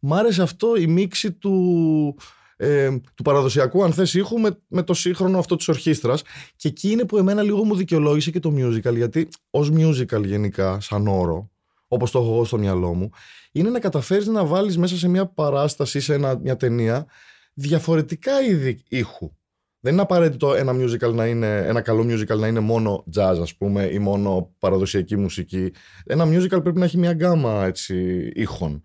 Μ' 0.00 0.14
άρεσε 0.14 0.42
αυτό 0.42 0.76
η 0.76 0.86
μίξη 0.86 1.32
του, 1.32 2.16
ε, 2.60 2.96
του 3.14 3.22
παραδοσιακού 3.22 3.84
αν 3.84 3.92
θες 3.92 4.14
ήχου 4.14 4.38
με, 4.38 4.58
με 4.68 4.82
το 4.82 4.94
σύγχρονο 4.94 5.38
αυτό 5.38 5.56
της 5.56 5.68
ορχήστρας 5.68 6.22
και 6.56 6.68
εκεί 6.68 6.90
είναι 6.90 7.04
που 7.04 7.16
εμένα 7.16 7.42
λίγο 7.42 7.64
μου 7.64 7.76
δικαιολόγησε 7.76 8.30
και 8.30 8.40
το 8.40 8.52
musical 8.56 8.94
γιατί 8.94 9.28
ως 9.50 9.70
musical 9.72 10.24
γενικά 10.24 10.80
σαν 10.80 11.06
όρο 11.06 11.50
όπως 11.88 12.10
το 12.10 12.18
έχω 12.18 12.32
εγώ 12.32 12.44
στο 12.44 12.58
μυαλό 12.58 12.94
μου 12.94 13.10
είναι 13.52 13.70
να 13.70 13.80
καταφέρεις 13.80 14.26
να 14.26 14.44
βάλεις 14.44 14.78
μέσα 14.78 14.96
σε 14.96 15.08
μια 15.08 15.26
παράσταση 15.26 16.00
σε 16.00 16.14
ένα, 16.14 16.38
μια 16.38 16.56
ταινία 16.56 17.06
διαφορετικά 17.54 18.40
είδη 18.40 18.82
ήχου 18.88 19.32
δεν 19.80 19.92
είναι 19.92 20.02
απαραίτητο 20.02 20.54
ένα 20.54 20.72
musical 20.74 21.12
να 21.14 21.26
είναι, 21.26 21.56
ένα 21.56 21.80
καλό 21.80 22.02
musical 22.02 22.38
να 22.38 22.46
είναι 22.46 22.60
μόνο 22.60 23.04
jazz 23.16 23.38
ας 23.40 23.54
πούμε 23.54 23.84
ή 23.84 23.98
μόνο 23.98 24.54
παραδοσιακή 24.58 25.16
μουσική. 25.16 25.72
Ένα 26.04 26.24
musical 26.26 26.62
πρέπει 26.62 26.78
να 26.78 26.84
έχει 26.84 26.98
μια 26.98 27.12
γκάμα 27.12 27.64
έτσι, 27.64 28.28
ήχων. 28.34 28.84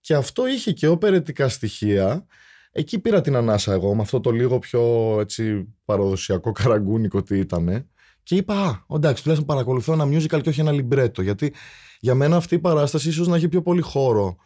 Και 0.00 0.14
αυτό 0.14 0.46
είχε 0.46 0.72
και 0.72 0.86
οπερετικά 0.86 1.48
στοιχεία. 1.48 2.26
Εκεί 2.74 2.98
πήρα 2.98 3.20
την 3.20 3.36
ανάσα 3.36 3.72
εγώ 3.72 3.94
με 3.94 4.02
αυτό 4.02 4.20
το 4.20 4.30
λίγο 4.30 4.58
πιο 4.58 5.16
έτσι, 5.20 5.74
παραδοσιακό 5.84 6.52
καραγκούνικο 6.52 7.22
τι 7.22 7.38
ήταν. 7.38 7.90
Και 8.22 8.34
είπα, 8.34 8.54
Α, 8.88 8.96
εντάξει, 8.96 9.22
τουλάχιστον 9.22 9.54
παρακολουθώ 9.54 9.92
ένα 9.92 10.04
musical 10.04 10.40
και 10.42 10.48
όχι 10.48 10.60
ένα 10.60 10.72
λιμπρέτο. 10.72 11.22
Γιατί 11.22 11.54
για 12.00 12.14
μένα 12.14 12.36
αυτή 12.36 12.54
η 12.54 12.58
παράσταση 12.58 13.08
ίσως 13.08 13.28
να 13.28 13.36
έχει 13.36 13.48
πιο 13.48 13.62
πολύ 13.62 13.80
χώρο 13.80 14.36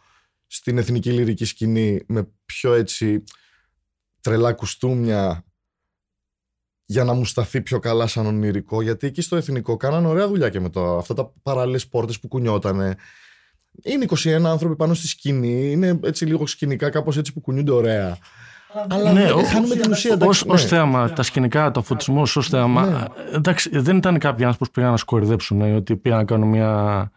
στην 0.47 0.77
εθνική 0.77 1.11
λυρική 1.11 1.45
σκηνή 1.45 2.03
με 2.07 2.31
πιο 2.45 2.73
έτσι 2.73 3.23
τρελά 4.21 4.53
κουστούμια 4.53 5.45
για 6.85 7.03
να 7.03 7.13
μου 7.13 7.25
σταθεί 7.25 7.61
πιο 7.61 7.79
καλά 7.79 8.07
σαν 8.07 8.25
ονειρικό. 8.25 8.81
Γιατί 8.81 9.07
εκεί 9.07 9.21
στο 9.21 9.35
εθνικό 9.35 9.77
κάνανε 9.77 10.07
ωραία 10.07 10.27
δουλειά 10.27 10.49
και 10.49 10.59
με 10.59 10.69
το, 10.69 10.97
αυτά 10.97 11.13
τα 11.13 11.33
παράλληλες 11.43 11.87
πόρτες 11.87 12.19
που 12.19 12.27
κουνιότανε. 12.27 12.95
Είναι 13.83 14.05
21 14.09 14.43
άνθρωποι 14.45 14.75
πάνω 14.75 14.93
στη 14.93 15.07
σκηνή. 15.07 15.71
Είναι 15.71 15.99
έτσι 16.03 16.25
λίγο 16.25 16.47
σκηνικά, 16.47 16.89
κάπως 16.89 17.17
έτσι 17.17 17.33
που 17.33 17.39
κουνιούνται 17.41 17.71
ωραία. 17.71 18.17
Αλλά 18.87 19.11
Ναι, 19.11 19.21
δεν- 19.23 19.31
ο- 19.31 19.43
χάνουμε 19.43 19.75
την 19.75 19.91
ουσία. 19.91 20.11
Ως, 20.13 20.17
εντάξει, 20.21 20.43
ως 20.47 20.61
ναι. 20.63 20.67
θέαμα, 20.69 21.09
τα 21.13 21.23
σκηνικά, 21.23 21.71
το 21.71 21.81
φωτισμό 21.81 22.21
ως 22.21 22.47
θέαμα. 22.49 23.07
Εντάξει, 23.33 23.69
δεν 23.79 23.97
ήταν 23.97 24.17
κάποιοι 24.17 24.45
άνθρωποι 24.45 24.65
που 24.65 24.71
πήγαν 24.71 24.91
να 24.91 24.97
σκορδέψουν, 24.97 25.61
ε, 25.61 25.73
ότι 25.75 25.95
πήγαν 25.95 26.17
να 26.17 26.23
κάνουν 26.25 26.47
μια 26.49 27.11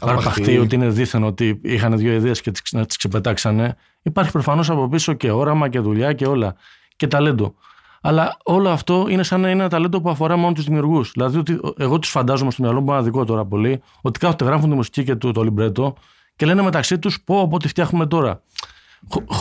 αρπαχτή, 0.00 0.58
ότι 0.58 0.74
είναι 0.74 0.88
δίθεν 0.88 1.24
ότι 1.24 1.60
είχαν 1.62 1.96
δύο 1.98 2.12
ιδέες 2.12 2.40
και 2.40 2.50
τις, 2.50 2.72
να 2.72 2.86
τις 2.86 2.96
ξεπετάξανε. 2.96 3.76
Υπάρχει 4.02 4.30
προφανώς 4.32 4.70
από 4.70 4.88
πίσω 4.88 5.12
και 5.12 5.30
όραμα 5.30 5.68
και 5.68 5.78
δουλειά 5.80 6.12
και 6.12 6.26
όλα. 6.26 6.54
Και 6.96 7.06
ταλέντο. 7.06 7.54
Αλλά 8.00 8.36
όλο 8.44 8.68
αυτό 8.68 9.06
είναι 9.08 9.22
σαν 9.22 9.40
να 9.40 9.50
είναι 9.50 9.60
ένα 9.60 9.68
ταλέντο 9.68 10.00
που 10.00 10.10
αφορά 10.10 10.36
μόνο 10.36 10.52
τους 10.52 10.64
δημιουργούς. 10.64 11.10
Δηλαδή, 11.12 11.38
ότι 11.38 11.60
εγώ 11.76 11.98
τους 11.98 12.10
φαντάζομαι 12.10 12.50
στο 12.50 12.62
μυαλό 12.62 12.80
μου 12.80 12.92
ένα 12.92 13.02
δικό 13.02 13.24
τώρα 13.24 13.44
πολύ, 13.44 13.82
ότι 14.00 14.18
κάθονται 14.18 14.44
γράφουν 14.44 14.70
τη 14.70 14.76
μουσική 14.76 15.04
και 15.04 15.16
το, 15.16 15.32
το 15.32 15.42
λιμπρέτο 15.42 15.94
και 16.36 16.46
λένε 16.46 16.62
μεταξύ 16.62 16.98
τους 16.98 17.22
πω 17.24 17.40
από 17.40 17.58
τι 17.58 17.68
φτιάχνουμε 17.68 18.06
τώρα. 18.06 18.42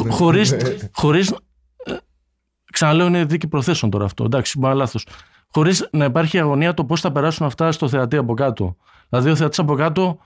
Χωρί 0.09 0.41
χωρίς 0.91 1.33
Ξαναλέω, 2.71 3.07
είναι 3.07 3.25
δίκη 3.25 3.47
προθέσεων 3.47 3.91
τώρα 3.91 4.05
αυτό. 4.05 4.23
Εντάξει, 4.23 4.59
μπα 4.59 4.73
λάθος. 4.73 5.05
Χωρίς 5.53 5.89
να 5.91 6.05
υπάρχει 6.05 6.39
αγωνία 6.39 6.73
το 6.73 6.85
πώς 6.85 7.01
θα 7.01 7.11
περάσουν 7.11 7.45
αυτά 7.45 7.71
στο 7.71 7.87
θεατή 7.87 8.17
από 8.17 8.33
κάτω. 8.33 8.75
Δηλαδή, 9.09 9.29
ο 9.29 9.35
θεατής 9.35 9.59
από 9.59 9.75
κάτω, 9.75 10.17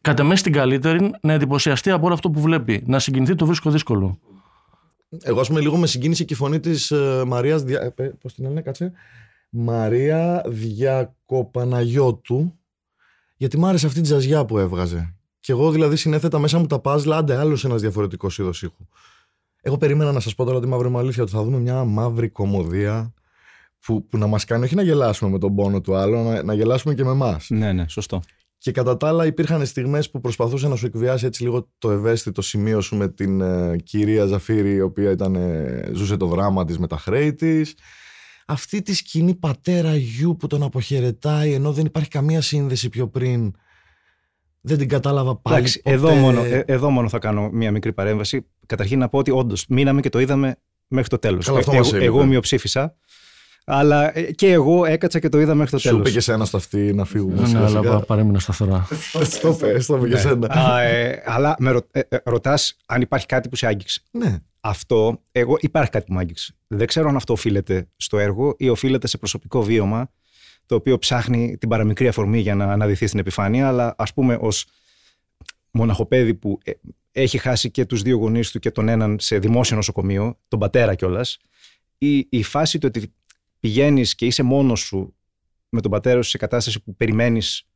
κατά 0.00 0.24
μέσα 0.24 0.36
στην 0.36 0.52
καλύτερη, 0.52 1.14
να 1.20 1.32
εντυπωσιαστεί 1.32 1.90
από 1.90 2.04
όλο 2.04 2.14
αυτό 2.14 2.30
που 2.30 2.40
βλέπει. 2.40 2.82
Να 2.86 2.98
συγκινηθεί 2.98 3.34
το 3.34 3.46
βρίσκω 3.46 3.70
δύσκολο. 3.70 4.18
Εγώ, 5.22 5.40
ας 5.40 5.48
πούμε, 5.48 5.60
λίγο 5.60 5.76
με 5.76 5.86
συγκίνησε 5.86 6.24
και 6.24 6.32
η 6.32 6.36
φωνή 6.36 6.60
της 6.60 6.90
ε, 6.90 7.22
Μαρίας. 7.26 7.62
Δια... 7.62 7.94
Πώς 8.20 8.34
την 8.34 8.44
λένε, 8.44 8.60
κάτσε. 8.60 8.92
Μαρία 9.50 10.42
Διακοπαναγιώτου. 10.46 12.58
Γιατί 13.36 13.58
μ' 13.58 13.64
άρεσε 13.64 13.86
αυτή 13.86 13.98
η 13.98 14.02
τζαζιά 14.02 14.44
που 14.44 14.58
έβγαζε. 14.58 15.14
Και 15.40 15.52
εγώ 15.52 15.70
δηλαδή 15.70 15.96
συνέθετα 15.96 16.38
μέσα 16.38 16.58
μου 16.58 16.66
τα 16.66 16.80
puzzle, 16.84 17.10
άντε 17.12 17.36
άλλος 17.36 17.64
ένας 17.64 17.80
διαφορετικός 17.80 18.38
είδος 18.38 18.62
ήχου. 18.62 18.86
Εγώ 19.60 19.76
περίμενα 19.76 20.12
να 20.12 20.20
σας 20.20 20.34
πω 20.34 20.44
τώρα 20.44 20.60
τη 20.60 20.66
μαύρη 20.66 20.88
μου 20.88 20.98
αλήθεια 20.98 21.22
ότι 21.22 21.32
θα 21.32 21.42
δούμε 21.42 21.58
μια 21.58 21.84
μαύρη 21.84 22.28
κομμωδία 22.28 23.14
που, 23.80 24.06
που 24.06 24.18
να 24.18 24.26
μας 24.26 24.44
κάνει 24.44 24.64
όχι 24.64 24.74
να 24.74 24.82
γελάσουμε 24.82 25.30
με 25.30 25.38
τον 25.38 25.54
πόνο 25.54 25.80
του 25.80 25.94
άλλου, 25.94 26.22
να, 26.22 26.42
να 26.42 26.54
γελάσουμε 26.54 26.94
και 26.94 27.04
με 27.04 27.10
εμάς. 27.10 27.50
Ναι, 27.50 27.72
ναι, 27.72 27.88
σωστό. 27.88 28.22
Και 28.58 28.72
κατά 28.72 28.96
τα 28.96 29.08
άλλα 29.08 29.26
υπήρχαν 29.26 29.66
στιγμές 29.66 30.10
που 30.10 30.20
προσπαθούσε 30.20 30.68
να 30.68 30.76
σου 30.76 30.86
εκβιάσει 30.86 31.26
έτσι 31.26 31.42
λίγο 31.42 31.68
το 31.78 31.90
ευαίσθητο 31.90 32.42
σημείο 32.42 32.80
σου 32.80 32.96
με 32.96 33.08
την 33.08 33.40
ε, 33.40 33.76
κυρία 33.76 34.26
Ζαφύρη 34.26 34.72
η 34.74 34.80
οποία 34.80 35.10
ήταν, 35.10 35.34
ε, 35.34 35.90
ζούσε 35.94 36.16
το 36.16 36.26
δράμα 36.26 36.64
της 36.64 36.78
με 36.78 36.86
τα 36.86 36.98
χρέη 36.98 37.34
της. 37.34 37.74
Αυτή 38.46 38.82
τη 38.82 38.94
σκηνή 38.94 39.34
πατέρα 39.34 39.96
γιου 39.96 40.36
που 40.36 40.46
τον 40.46 40.62
αποχαιρετάει 40.62 41.52
ενώ 41.52 41.72
δεν 41.72 41.84
υπάρχει 41.84 42.08
καμία 42.08 42.40
σύνδεση 42.40 42.88
πιο 42.88 43.08
πριν. 43.08 43.52
Δεν 44.60 44.78
την 44.78 44.88
κατάλαβα 44.88 45.36
πάλι 45.36 45.56
Εντάξει, 45.56 45.82
ποτέ. 45.82 45.96
εδώ 45.96 46.14
μόνο, 46.14 46.44
ε, 46.44 46.64
εδώ 46.66 46.90
μόνο 46.90 47.08
θα 47.08 47.18
κάνω 47.18 47.50
μία 47.52 47.70
μικρή 47.70 47.92
παρέμβαση. 47.92 48.46
Καταρχήν 48.66 48.98
να 48.98 49.08
πω 49.08 49.18
ότι 49.18 49.30
όντως 49.30 49.64
μείναμε 49.68 50.00
και 50.00 50.08
το 50.08 50.18
είδαμε 50.18 50.56
μέχρι 50.86 51.08
το 51.08 51.18
τέλος. 51.18 51.46
Καλά, 51.46 51.58
αυτό 51.58 51.70
εγώ, 51.70 51.80
μας 51.80 51.90
έλειπε. 51.92 52.04
εγώ 52.04 52.24
μειοψήφισα. 52.24 52.96
Αλλά 53.68 54.18
ε, 54.18 54.22
και 54.32 54.52
εγώ 54.52 54.84
έκατσα 54.84 55.18
και 55.18 55.28
το 55.28 55.40
είδα 55.40 55.54
μέχρι 55.54 55.70
το 55.70 55.78
Σου 55.78 55.88
τέλος. 55.88 56.00
είπε 56.00 56.10
και 56.10 56.20
σένα 56.20 56.44
στο 56.44 56.56
αυτή 56.56 56.92
να 56.94 57.04
φύγουμε. 57.04 57.40
Ναι, 57.40 57.46
σιγά 57.46 57.58
αλλά 57.58 57.68
σιγά. 57.68 57.90
πα- 57.90 58.04
παρέμεινα 58.04 58.38
σταθερά. 58.38 58.88
Στο 59.22 59.52
πες, 59.52 59.84
στο 59.84 59.96
είπε 59.96 60.08
και 60.08 60.16
σένα. 60.16 60.78
ε, 60.80 61.22
αλλά 61.26 61.54
με 61.58 61.70
ρω, 61.70 61.80
ε, 61.90 62.00
ε, 62.08 62.16
ρωτάς 62.24 62.76
αν 62.86 63.00
υπάρχει 63.00 63.26
κάτι 63.26 63.48
που 63.48 63.56
σε 63.56 63.66
άγγιξε. 63.66 64.00
Ναι. 64.10 64.36
Αυτό, 64.60 65.20
εγώ 65.32 65.56
υπάρχει 65.60 65.90
κάτι 65.90 66.04
που 66.06 66.12
μου 66.12 66.18
άγγιξε. 66.18 66.54
Δεν 66.66 66.86
ξέρω 66.86 67.08
αν 67.08 67.16
αυτό 67.16 67.32
οφείλεται 67.32 67.88
στο 67.96 68.18
έργο 68.18 68.54
ή 68.58 68.68
οφείλεται 68.68 69.06
σε 69.06 69.18
προσωπικό 69.18 69.62
βίωμα, 69.62 70.10
το 70.66 70.74
οποίο 70.74 70.98
ψάχνει 70.98 71.56
την 71.58 71.68
παραμικρή 71.68 72.08
αφορμή 72.08 72.38
για 72.38 72.54
να 72.54 72.72
αναδυθεί 72.72 73.06
στην 73.06 73.18
επιφάνεια, 73.18 73.68
αλλά 73.68 73.94
ας 73.98 74.12
πούμε 74.12 74.38
ως 74.40 74.66
μοναχοπέδι 75.70 76.34
που 76.34 76.58
ε, 76.64 76.70
έχει 77.12 77.38
χάσει 77.38 77.70
και 77.70 77.84
τους 77.84 78.02
δύο 78.02 78.16
γονείς 78.16 78.50
του 78.50 78.58
και 78.58 78.70
τον 78.70 78.88
έναν 78.88 79.16
σε 79.20 79.38
δημόσιο 79.38 79.76
νοσοκομείο, 79.76 80.38
τον 80.48 80.58
πατέρα 80.58 80.94
κιόλας. 80.94 81.38
Η, 81.98 82.26
η 82.30 82.42
φάση 82.42 82.78
του 82.78 82.86
ότι 82.94 83.12
πηγαίνεις 83.66 84.14
και 84.14 84.26
είσαι 84.26 84.42
μόνος 84.42 84.80
σου 84.80 85.16
με 85.68 85.80
τον 85.80 85.90
πατέρα 85.90 86.22
σου 86.22 86.30
σε 86.30 86.38
κατάσταση 86.38 86.82
που 86.82 86.96
περιμένεις 86.96 87.68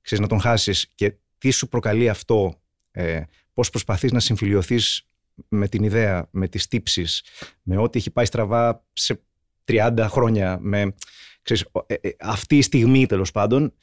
ξέρεις, 0.00 0.24
να 0.24 0.30
τον 0.30 0.40
χάσεις 0.40 0.88
και 0.94 1.14
τι 1.38 1.50
σου 1.50 1.68
προκαλεί 1.68 2.08
αυτό, 2.08 2.60
ε, 2.90 3.22
πώς 3.54 3.70
προσπαθείς 3.70 4.12
να 4.12 4.20
συμφιλειωθείς 4.20 5.08
με 5.48 5.68
την 5.68 5.82
ιδέα, 5.82 6.28
με 6.30 6.48
τις 6.48 6.66
τύψεις, 6.66 7.24
με 7.62 7.76
ό,τι 7.76 7.98
έχει 7.98 8.10
πάει 8.10 8.24
στραβά 8.24 8.86
σε 8.92 9.22
30 9.64 10.06
χρόνια, 10.08 10.58
με 10.60 10.94
ξέρεις, 11.42 11.64
ο- 11.72 11.80
ε, 11.86 11.94
ε, 12.00 12.10
αυτή 12.20 12.56
η 12.56 12.62
στιγμή 12.62 13.06
τέλος 13.06 13.30
πάντων, 13.30 13.74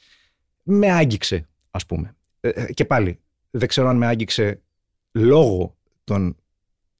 με 0.62 0.90
άγγιξε 0.92 1.48
ας 1.70 1.86
πούμε. 1.86 2.16
Ε, 2.40 2.48
ε, 2.48 2.72
και 2.72 2.84
πάλι, 2.84 3.20
δεν 3.50 3.68
ξέρω 3.68 3.88
αν 3.88 3.96
με 3.96 4.06
άγγιξε 4.06 4.62
λόγω 5.12 5.76
των 6.04 6.36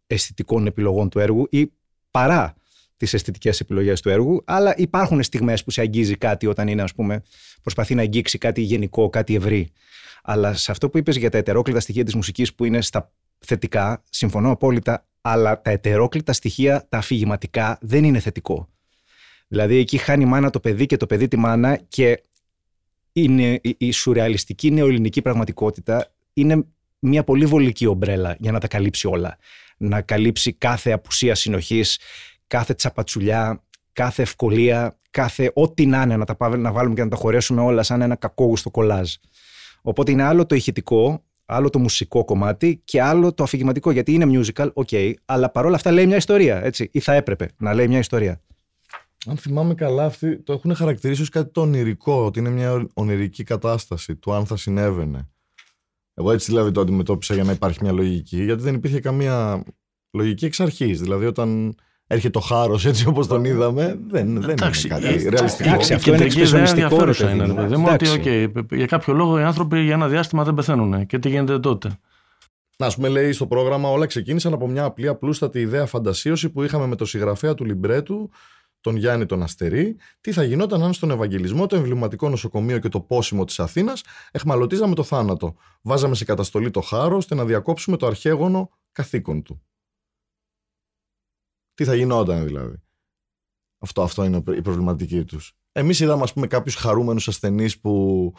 αισθητικών 0.07 0.67
επιλογών 0.67 1.09
του 1.09 1.19
έργου 1.19 1.47
ή 1.51 1.73
παρά 2.11 2.55
τις 3.03 3.15
αισθητικές 3.15 3.61
επιλογές 3.61 4.01
του 4.01 4.09
έργου, 4.09 4.43
αλλά 4.45 4.75
υπάρχουν 4.77 5.23
στιγμές 5.23 5.65
που 5.65 5.71
σε 5.71 5.81
αγγίζει 5.81 6.17
κάτι 6.17 6.47
όταν 6.47 6.69
είναι, 6.69 6.83
ας 6.83 6.95
πούμε, 6.95 7.23
προσπαθεί 7.63 7.95
να 7.95 8.03
αγγίξει 8.03 8.39
κάτι 8.39 8.61
γενικό, 8.61 9.09
κάτι 9.09 9.35
ευρύ. 9.35 9.71
Αλλά 10.23 10.55
σε 10.55 10.71
αυτό 10.71 10.89
που 10.89 10.99
είπες 10.99 11.17
για 11.17 11.31
τα 11.31 11.39
ετερόκλητα 11.39 11.81
στοιχεία 11.81 12.05
της 12.05 12.15
μουσικής 12.15 12.55
που 12.55 12.65
είναι 12.65 12.81
στα 12.81 13.13
θετικά, 13.39 14.03
συμφωνώ 14.11 14.51
απόλυτα, 14.51 15.07
αλλά 15.21 15.61
τα 15.61 15.71
ετερόκλητα 15.71 16.33
στοιχεία, 16.33 16.87
τα 16.89 16.99
αφηγηματικά, 16.99 17.79
δεν 17.81 18.05
είναι 18.05 18.19
θετικό. 18.19 18.69
Δηλαδή 19.49 19.77
εκεί 19.77 19.97
χάνει 19.97 20.23
η 20.23 20.27
μάνα 20.27 20.51
το 20.51 20.61
παιδί 20.61 20.87
και 20.87 20.97
το 20.97 21.07
παιδί 21.07 21.29
τη 21.29 21.37
μάνα 21.37 21.77
και 21.89 22.23
είναι 23.13 23.61
η, 23.63 23.75
η 23.79 23.91
σουρεαλιστική 23.91 24.71
νεοελληνική 24.71 25.23
πραγματικότητα 25.23 26.13
είναι 26.33 26.65
μια 26.99 27.25
πολύ 27.25 27.47
βολική 27.47 27.87
ομπρέλα 27.87 28.37
για 28.39 28.53
να 28.53 28.61
τα 28.61 28.69
καλύψει 28.69 29.07
όλα. 29.07 29.37
Να 29.77 30.01
καλύψει 30.01 30.53
κάθε 30.53 30.93
απουσία 30.93 31.35
συνοχής, 31.35 31.99
κάθε 32.53 32.75
τσαπατσουλιά, 32.75 33.63
κάθε 33.93 34.23
ευκολία, 34.23 34.97
κάθε 35.11 35.51
ό,τι 35.55 35.87
να 35.87 36.03
είναι 36.03 36.17
να 36.17 36.25
τα 36.25 36.35
πάμε, 36.35 36.57
να 36.57 36.73
βάλουμε 36.73 36.95
και 36.95 37.03
να 37.03 37.09
τα 37.09 37.17
χωρέσουμε 37.17 37.61
όλα 37.61 37.83
σαν 37.83 38.03
ένα 38.03 38.15
κακόγουστο 38.15 38.71
κολάζ. 38.71 39.15
Οπότε 39.83 40.11
είναι 40.11 40.23
άλλο 40.23 40.47
το 40.47 40.55
ηχητικό, 40.55 41.25
Άλλο 41.45 41.71
το 41.71 41.79
μουσικό 41.79 42.25
κομμάτι 42.25 42.83
και 42.85 43.03
άλλο 43.03 43.35
το 43.35 43.43
αφηγηματικό. 43.43 43.91
Γιατί 43.91 44.13
είναι 44.13 44.27
musical, 44.31 44.73
ok, 44.73 45.13
αλλά 45.25 45.51
παρόλα 45.51 45.75
αυτά 45.75 45.91
λέει 45.91 46.07
μια 46.07 46.17
ιστορία. 46.17 46.65
Έτσι, 46.65 46.89
ή 46.93 47.01
θα 47.01 47.13
έπρεπε 47.13 47.51
να 47.57 47.75
λέει 47.75 47.89
μια 47.89 47.99
ιστορία. 47.99 48.41
Αν 49.27 49.37
θυμάμαι 49.37 49.75
καλά, 49.75 50.05
αυτοί 50.05 50.39
το 50.43 50.53
έχουν 50.53 50.75
χαρακτηρίσει 50.75 51.23
ως 51.23 51.29
κάτι 51.29 51.51
το 51.53 51.61
ονειρικό, 51.61 52.25
ότι 52.25 52.39
είναι 52.39 52.51
μια 52.51 52.87
ονειρική 52.95 53.45
κατάσταση 53.45 54.17
του 54.17 54.33
αν 54.33 54.47
θα 54.47 54.57
συνέβαινε. 54.57 55.29
Εγώ 56.15 56.33
έτσι 56.33 56.51
δηλαδή 56.51 56.71
το 56.71 56.81
αντιμετώπισα 56.81 57.35
για 57.35 57.45
να 57.45 57.53
υπάρχει 57.53 57.79
μια 57.83 57.93
λογική, 57.93 58.45
γιατί 58.45 58.63
δεν 58.63 58.75
υπήρχε 58.75 59.01
καμία 59.01 59.65
λογική 60.11 60.45
εξ 60.45 60.61
αρχής. 60.61 61.01
Δηλαδή, 61.01 61.27
όταν 61.27 61.75
έρχεται 62.13 62.31
το 62.31 62.41
χάρος 62.41 62.87
έτσι 62.87 63.07
όπως 63.09 63.27
τον 63.27 63.45
είδαμε, 63.45 63.99
δεν, 64.09 64.41
δεν 64.41 64.51
Εντάξει, 64.51 64.87
είναι 64.87 64.97
ε, 64.97 65.01
κάτι 65.01 65.29
ρεαλιστικό. 65.29 65.69
εντάξει, 65.69 65.93
Η 65.93 65.95
αυτό 65.95 66.11
είναι 66.15 66.19
κεντρική 66.25 66.41
ιδέα 66.41 66.61
εξπρεσιονιστικό, 66.61 67.05
ρε 67.05 67.11
ενδιαφέρουσα 67.11 67.25
παιδί 67.25 67.37
είναι. 67.37 67.47
μου. 67.47 67.55
ρε 67.55 67.63
παιδί 67.63 67.77
μου, 67.77 67.87
Ότι 67.93 68.07
Εντάξει. 68.07 68.53
οκ, 68.57 68.73
για 68.73 68.87
κάποιο 68.87 69.15
λόγο 69.15 69.39
οι 69.39 69.43
άνθρωποι 69.43 69.81
για 69.83 69.95
ένα 69.95 70.09
διάστημα 70.09 70.45
δεν 70.45 70.55
πεθαίνουν. 70.55 71.07
Και 71.07 71.19
τι 71.19 71.29
γίνεται 71.29 71.59
τότε; 71.59 71.91
Να, 72.77 72.87
ας 72.87 72.95
πούμε, 72.95 73.09
λέει 73.09 73.33
στο 73.33 73.47
πρόγραμμα 73.47 73.89
όλα 73.91 74.07
ξεκίνησαν 74.07 74.53
από 74.53 74.69
μια 74.69 74.85
απλή 74.85 75.09
απλούστατη 75.09 75.61
ιδέα 75.61 75.87
φαντασίωση 75.87 76.49
που 76.51 76.63
είχαμε 76.63 76.87
με 76.87 76.97
το 76.97 77.05
συγγραφέα 77.05 77.55
του 77.55 77.65
λιμπρέτου, 77.65 78.31
τον 78.81 78.97
Γιάννη 78.97 79.27
τον 79.27 79.43
Αστερή, 79.43 79.97
τι 80.21 80.33
θα 80.33 80.43
γινόταν 80.43 80.83
αν 80.83 80.93
στον 80.93 81.11
Ευαγγελισμό, 81.11 81.67
το 81.67 81.77
εμβληματικό 81.77 82.29
νοσοκομείο 82.29 82.79
και 82.79 82.89
το 82.89 83.01
πόσιμο 83.01 83.45
της 83.45 83.61
Αθήνας 83.61 84.03
αιχμαλωτίζαμε 84.31 84.95
το 84.95 85.03
θάνατο. 85.03 85.55
Βάζαμε 85.83 86.15
σε 86.15 86.25
καταστολή 86.25 86.71
το 86.71 86.81
χάρο 86.81 87.17
ώστε 87.17 87.35
να 87.35 87.45
διακόψουμε 87.45 87.97
το 87.97 88.07
αρχέγονο 88.07 88.71
καθήκον 88.93 89.43
του. 89.43 89.63
Τι 91.75 91.85
θα 91.85 91.95
γινόταν 91.95 92.45
δηλαδή. 92.45 92.77
Αυτό, 93.79 94.03
αυτό 94.03 94.25
είναι 94.25 94.43
η 94.57 94.63
προβληματική 94.63 95.25
τους. 95.25 95.53
Εμείς 95.73 96.01
είδαμε, 96.01 96.23
ας 96.23 96.33
πούμε, 96.33 96.47
κάποιους 96.47 96.75
χαρούμενους 96.75 97.29
ασθενείς 97.29 97.81
που 97.81 98.35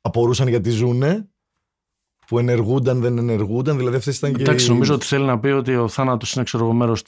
απορούσαν 0.00 0.48
γιατί 0.48 0.70
ζούνε, 0.70 1.28
που 2.26 2.38
ενεργούνταν, 2.38 3.00
δεν 3.00 3.18
ενεργούνταν. 3.18 3.76
Δηλαδή 3.76 3.96
αυτές 3.96 4.16
ήταν 4.18 4.34
και. 4.34 4.42
Εντάξει, 4.42 4.66
οι- 4.66 4.72
νομίζω 4.72 4.94
ότι 4.94 5.06
θέλει 5.06 5.24
να 5.24 5.38
πει 5.38 5.48
ότι 5.48 5.76
ο 5.76 5.88
θάνατος 5.88 6.32
είναι 6.34 6.44
ξέρω 6.44 6.72
μέρος 6.72 7.02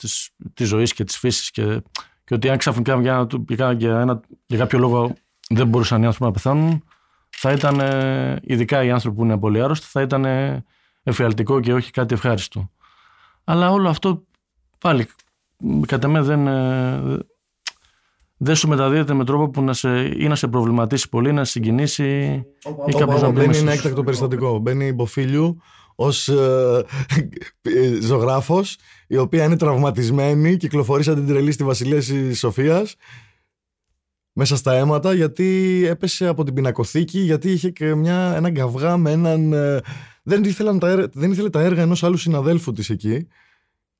τη 0.53 0.63
ζωής 0.63 0.93
και 0.93 1.03
της 1.03 1.17
φύσης 1.17 1.51
και, 1.51 1.81
και 2.23 2.33
ότι 2.33 2.49
αν 2.49 2.57
ξαφνικά 2.57 3.01
για, 3.01 3.27
για, 3.47 3.71
για, 3.71 3.99
ένα, 3.99 4.19
για 4.45 4.57
κάποιο 4.57 4.79
λόγο 4.79 5.13
δεν 5.49 5.67
μπορούσαν 5.67 6.01
οι 6.01 6.05
άνθρωποι 6.05 6.25
να 6.25 6.31
πεθάνουν, 6.31 6.83
θα 7.29 7.51
ήταν, 7.51 7.79
ε, 7.79 8.39
ειδικά 8.43 8.83
οι 8.83 8.91
άνθρωποι 8.91 9.15
που 9.17 9.23
είναι 9.23 9.37
πολύ 9.37 9.61
άρρωστοι, 9.61 9.85
θα 9.89 10.01
ήταν 10.01 10.25
ε, 10.25 10.63
εφιαλτικό 11.03 11.59
και 11.59 11.73
όχι 11.73 11.91
κάτι 11.91 12.13
ευχάριστο. 12.13 12.71
Αλλά 13.43 13.71
όλο 13.71 13.89
αυτό 13.89 14.25
πάλι 14.79 15.07
κατά 15.87 16.07
με 16.07 16.21
δεν, 16.21 16.47
ε, 16.47 17.01
δεν 18.37 18.55
σου 18.55 18.67
μεταδίδεται 18.67 19.13
με 19.13 19.25
τρόπο 19.25 19.49
που 19.49 19.61
να 19.61 19.73
σε, 19.73 19.89
ή 20.17 20.27
να 20.27 20.35
σε 20.35 20.47
προβληματίσει 20.47 21.09
πολύ, 21.09 21.33
να 21.33 21.43
σε 21.43 21.51
συγκινήσει 21.51 22.03
ή 22.03 22.43
Όπα, 22.63 22.99
κάπως 22.99 23.15
όπα, 23.15 23.21
να 23.21 23.27
μπει 23.27 23.33
μπαίνει 23.35 23.47
μέσα 23.47 23.59
ένα 23.61 23.71
σου. 23.71 23.77
έκτακτο 23.77 24.03
περιστατικό. 24.03 24.59
Μπαίνει 24.59 24.85
η 24.87 24.91
Μποφίλιου 24.95 25.57
ως 25.95 26.27
ε, 26.27 26.85
ε, 27.61 27.99
ζωγράφος, 28.07 28.77
η 29.07 29.17
οποία 29.17 29.43
είναι 29.43 29.55
τραυματισμένη, 29.57 30.57
κυκλοφορείς 30.57 31.05
σαν 31.05 31.15
την 31.15 31.27
τρελή 31.27 31.51
στη 31.51 31.63
Βασιλεία 31.63 31.99
της 31.99 32.39
Σοφίας. 32.39 32.95
Μέσα 34.37 34.55
στα 34.55 34.73
αίματα, 34.73 35.13
γιατί 35.13 35.83
έπεσε 35.89 36.27
από 36.27 36.43
την 36.43 36.53
πινακοθήκη, 36.53 37.19
γιατί 37.19 37.51
είχε 37.51 37.69
και 37.69 37.95
μια, 37.95 38.33
έναν 38.35 38.53
καυγά 38.53 38.97
με 38.97 39.11
έναν. 39.11 39.53
ε, 39.53 39.81
δεν, 40.23 40.43
ήθελαν 40.43 40.79
τα, 40.79 40.89
έργα- 40.89 41.09
δεν 41.13 41.31
ήθελε 41.31 41.49
τα 41.49 41.61
έργα 41.61 41.81
ενός 41.81 42.03
άλλου 42.03 42.17
συναδέλφου 42.17 42.71
της 42.71 42.89
εκεί. 42.89 43.27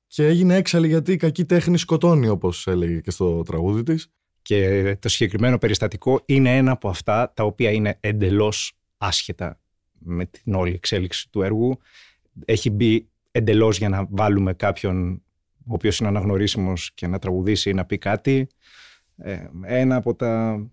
Και 0.07 0.25
έγινε 0.25 0.55
έξαλλη 0.55 0.87
γιατί 0.87 1.11
η 1.11 1.17
κακή 1.17 1.45
τέχνη 1.45 1.77
σκοτώνει, 1.77 2.27
όπως 2.27 2.67
έλεγε 2.67 2.99
και 2.99 3.11
στο 3.11 3.41
τραγούδι 3.41 3.83
της. 3.83 4.07
Και 4.41 4.97
το 4.99 5.09
συγκεκριμένο 5.09 5.57
περιστατικό 5.57 6.21
είναι 6.25 6.57
ένα 6.57 6.71
από 6.71 6.89
αυτά 6.89 7.33
τα 7.33 7.43
οποία 7.43 7.71
είναι 7.71 7.97
εντελώς 7.99 8.73
άσχετα 8.97 9.59
με 9.99 10.25
την 10.25 10.53
όλη 10.53 10.73
εξέλιξη 10.73 11.29
του 11.29 11.41
έργου. 11.41 11.77
Έχει 12.45 12.69
μπει 12.69 13.09
εντελώς 13.31 13.77
για 13.77 13.89
να 13.89 14.07
βάλουμε 14.09 14.53
κάποιον 14.53 15.23
ο 15.67 15.73
οποίος 15.73 15.99
είναι 15.99 16.09
αναγνωρίσιμος 16.09 16.91
και 16.93 17.07
να 17.07 17.19
τραγουδήσει 17.19 17.69
ή 17.69 17.73
να 17.73 17.85
πει 17.85 17.97
κάτι. 17.97 18.47
Ε, 19.17 19.45
ένα 19.63 19.95
από 19.95 20.15
τα 20.15 20.65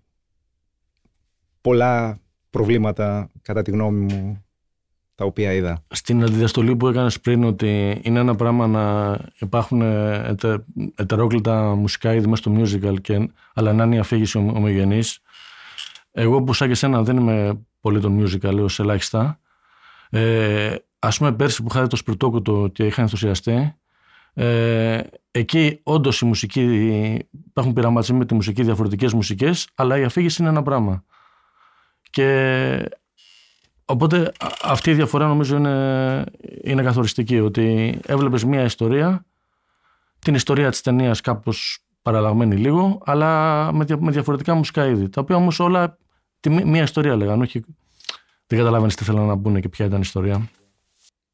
πολλά 1.61 2.21
προβλήματα 2.49 3.31
κατά 3.41 3.61
τη 3.61 3.71
γνώμη 3.71 4.13
μου 4.13 4.45
τα 5.15 5.25
οποία 5.25 5.51
είδα. 5.53 5.81
στην 5.89 6.23
αντιδιαστολή 6.23 6.75
που 6.75 6.87
έκανες 6.87 7.19
πριν 7.19 7.43
ότι 7.43 7.99
είναι 8.03 8.19
ένα 8.19 8.35
πράγμα 8.35 8.67
να 8.67 9.17
υπάρχουν 9.39 9.81
ε, 9.81 10.27
ετε, 10.29 10.63
ετερόκλητα 10.95 11.75
μουσικά 11.75 12.13
είδη 12.13 12.27
μέσα 12.27 12.41
στο 12.41 12.55
musical 12.57 13.01
και, 13.01 13.29
αλλά 13.53 13.73
να 13.73 13.83
είναι 13.83 13.95
η 13.95 13.99
αφήγηση 13.99 14.37
ομο- 14.37 14.55
ομογενής 14.55 15.19
εγώ 16.11 16.43
που 16.43 16.53
σαν 16.53 16.67
και 16.67 16.73
σένα 16.73 17.03
δεν 17.03 17.17
είμαι 17.17 17.65
πολύ 17.81 17.99
τον 17.99 18.23
musical 18.23 18.57
έως 18.57 18.79
ελάχιστα. 18.79 19.39
Ε, 20.09 20.75
ας 20.99 21.17
πούμε 21.17 21.33
πέρσι 21.33 21.61
που 21.61 21.67
είχατε 21.71 21.87
το 21.87 21.95
σπιρτόκουτο 21.95 22.69
και 22.73 22.85
είχα 22.85 23.01
ενθουσιαστεί 23.01 23.75
ε, 24.33 25.01
εκεί 25.31 25.79
όντως 25.83 26.21
η 26.21 26.25
μουσική 26.25 26.59
υπάρχουν 27.47 27.73
πειραματισμοί 27.73 28.17
με 28.17 28.25
τη 28.25 28.33
μουσική 28.33 28.63
διαφορετικές 28.63 29.13
μουσικές 29.13 29.67
αλλά 29.75 29.97
η 29.97 30.03
αφήγηση 30.03 30.41
είναι 30.41 30.51
ένα 30.51 30.63
πράγμα. 30.63 31.03
Και 32.09 32.89
Οπότε 33.85 34.31
α- 34.39 34.47
αυτή 34.63 34.89
η 34.89 34.93
διαφορά 34.93 35.27
νομίζω 35.27 35.55
είναι, 35.57 36.23
είναι 36.63 36.83
καθοριστική. 36.83 37.39
Ότι 37.39 37.97
έβλεπες 38.05 38.43
μία 38.43 38.63
ιστορία, 38.63 39.25
την 40.19 40.35
ιστορία 40.35 40.69
της 40.69 40.81
ταινίας 40.81 41.21
κάπως 41.21 41.77
παραλλαγμένη 42.01 42.55
λίγο, 42.55 43.01
αλλά 43.05 43.69
με, 43.73 43.83
δια- 43.85 44.01
με 44.01 44.11
διαφορετικά 44.11 44.53
μουσικά 44.53 44.85
είδη. 44.85 45.09
Τα 45.09 45.21
οποία 45.21 45.35
όμως 45.35 45.59
όλα 45.59 45.97
τη, 46.39 46.49
μí- 46.49 46.65
μία 46.65 46.83
ιστορία 46.83 47.15
λέγανε. 47.15 47.43
Όχι, 47.43 47.59
δεν 48.47 48.57
καταλάβαινες 48.59 48.95
τι 48.95 49.03
θέλανε 49.03 49.25
να 49.27 49.37
πούνε 49.39 49.59
και 49.59 49.69
ποια 49.69 49.85
ήταν 49.85 49.97
η 49.97 50.01
ιστορία. 50.03 50.49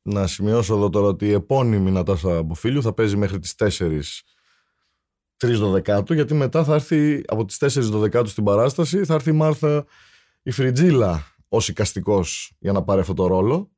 Να 0.02 0.28
σημειώσω 0.28 0.76
εδώ 0.76 0.90
τώρα 0.90 1.08
ότι 1.08 1.26
η 1.26 1.32
επώνυμη 1.32 1.92
Νατάσα 1.92 2.38
Αποφίλιου 2.38 2.82
θα 2.82 2.94
παίζει 2.94 3.18
μέχρι 3.18 3.40
τις 3.40 3.56
4 3.56 4.24
3 5.38 5.52
Δωδεκάτου, 5.58 6.14
γιατί 6.14 6.34
μετά 6.34 6.64
θα 6.64 6.74
έρθει 6.74 7.24
από 7.28 7.46
τις 7.46 7.58
4 7.58 7.82
Δωδεκάτου 7.82 8.30
στην 8.30 8.44
παράσταση, 8.44 9.06
θα 9.06 9.14
έρθει 9.14 9.30
η 9.30 9.34
Μάρθα 9.34 9.86
η 10.44 10.52
Φριτζίλα 10.52 11.24
ως 11.50 11.68
οικαστικός 11.68 12.52
για 12.60 12.72
να 12.72 12.84
πάρει 12.84 13.02
αυτό 13.02 13.14
το 13.14 13.28
ρόλο. 13.28 13.70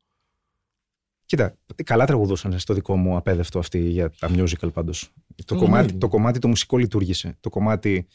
Κοίτα, 1.25 1.57
καλά 1.83 2.05
τραγουδούσαν 2.05 2.59
στο 2.59 2.73
δικό 2.73 2.95
μου 2.95 3.15
απέδευτο 3.15 3.59
αυτή 3.59 3.79
για 3.79 4.09
τα 4.19 4.29
musical 4.29 4.73
πάντως. 4.73 5.13
Το, 5.35 5.55
Καλά, 5.55 5.65
κομμάτι, 5.65 5.93
ναι. 5.93 5.99
το 5.99 6.07
κομμάτι 6.07 6.39
το 6.39 6.47
μουσικό 6.47 6.77
λειτουργήσε. 6.77 7.37
Το 7.39 7.49
κομμάτι 7.49 8.07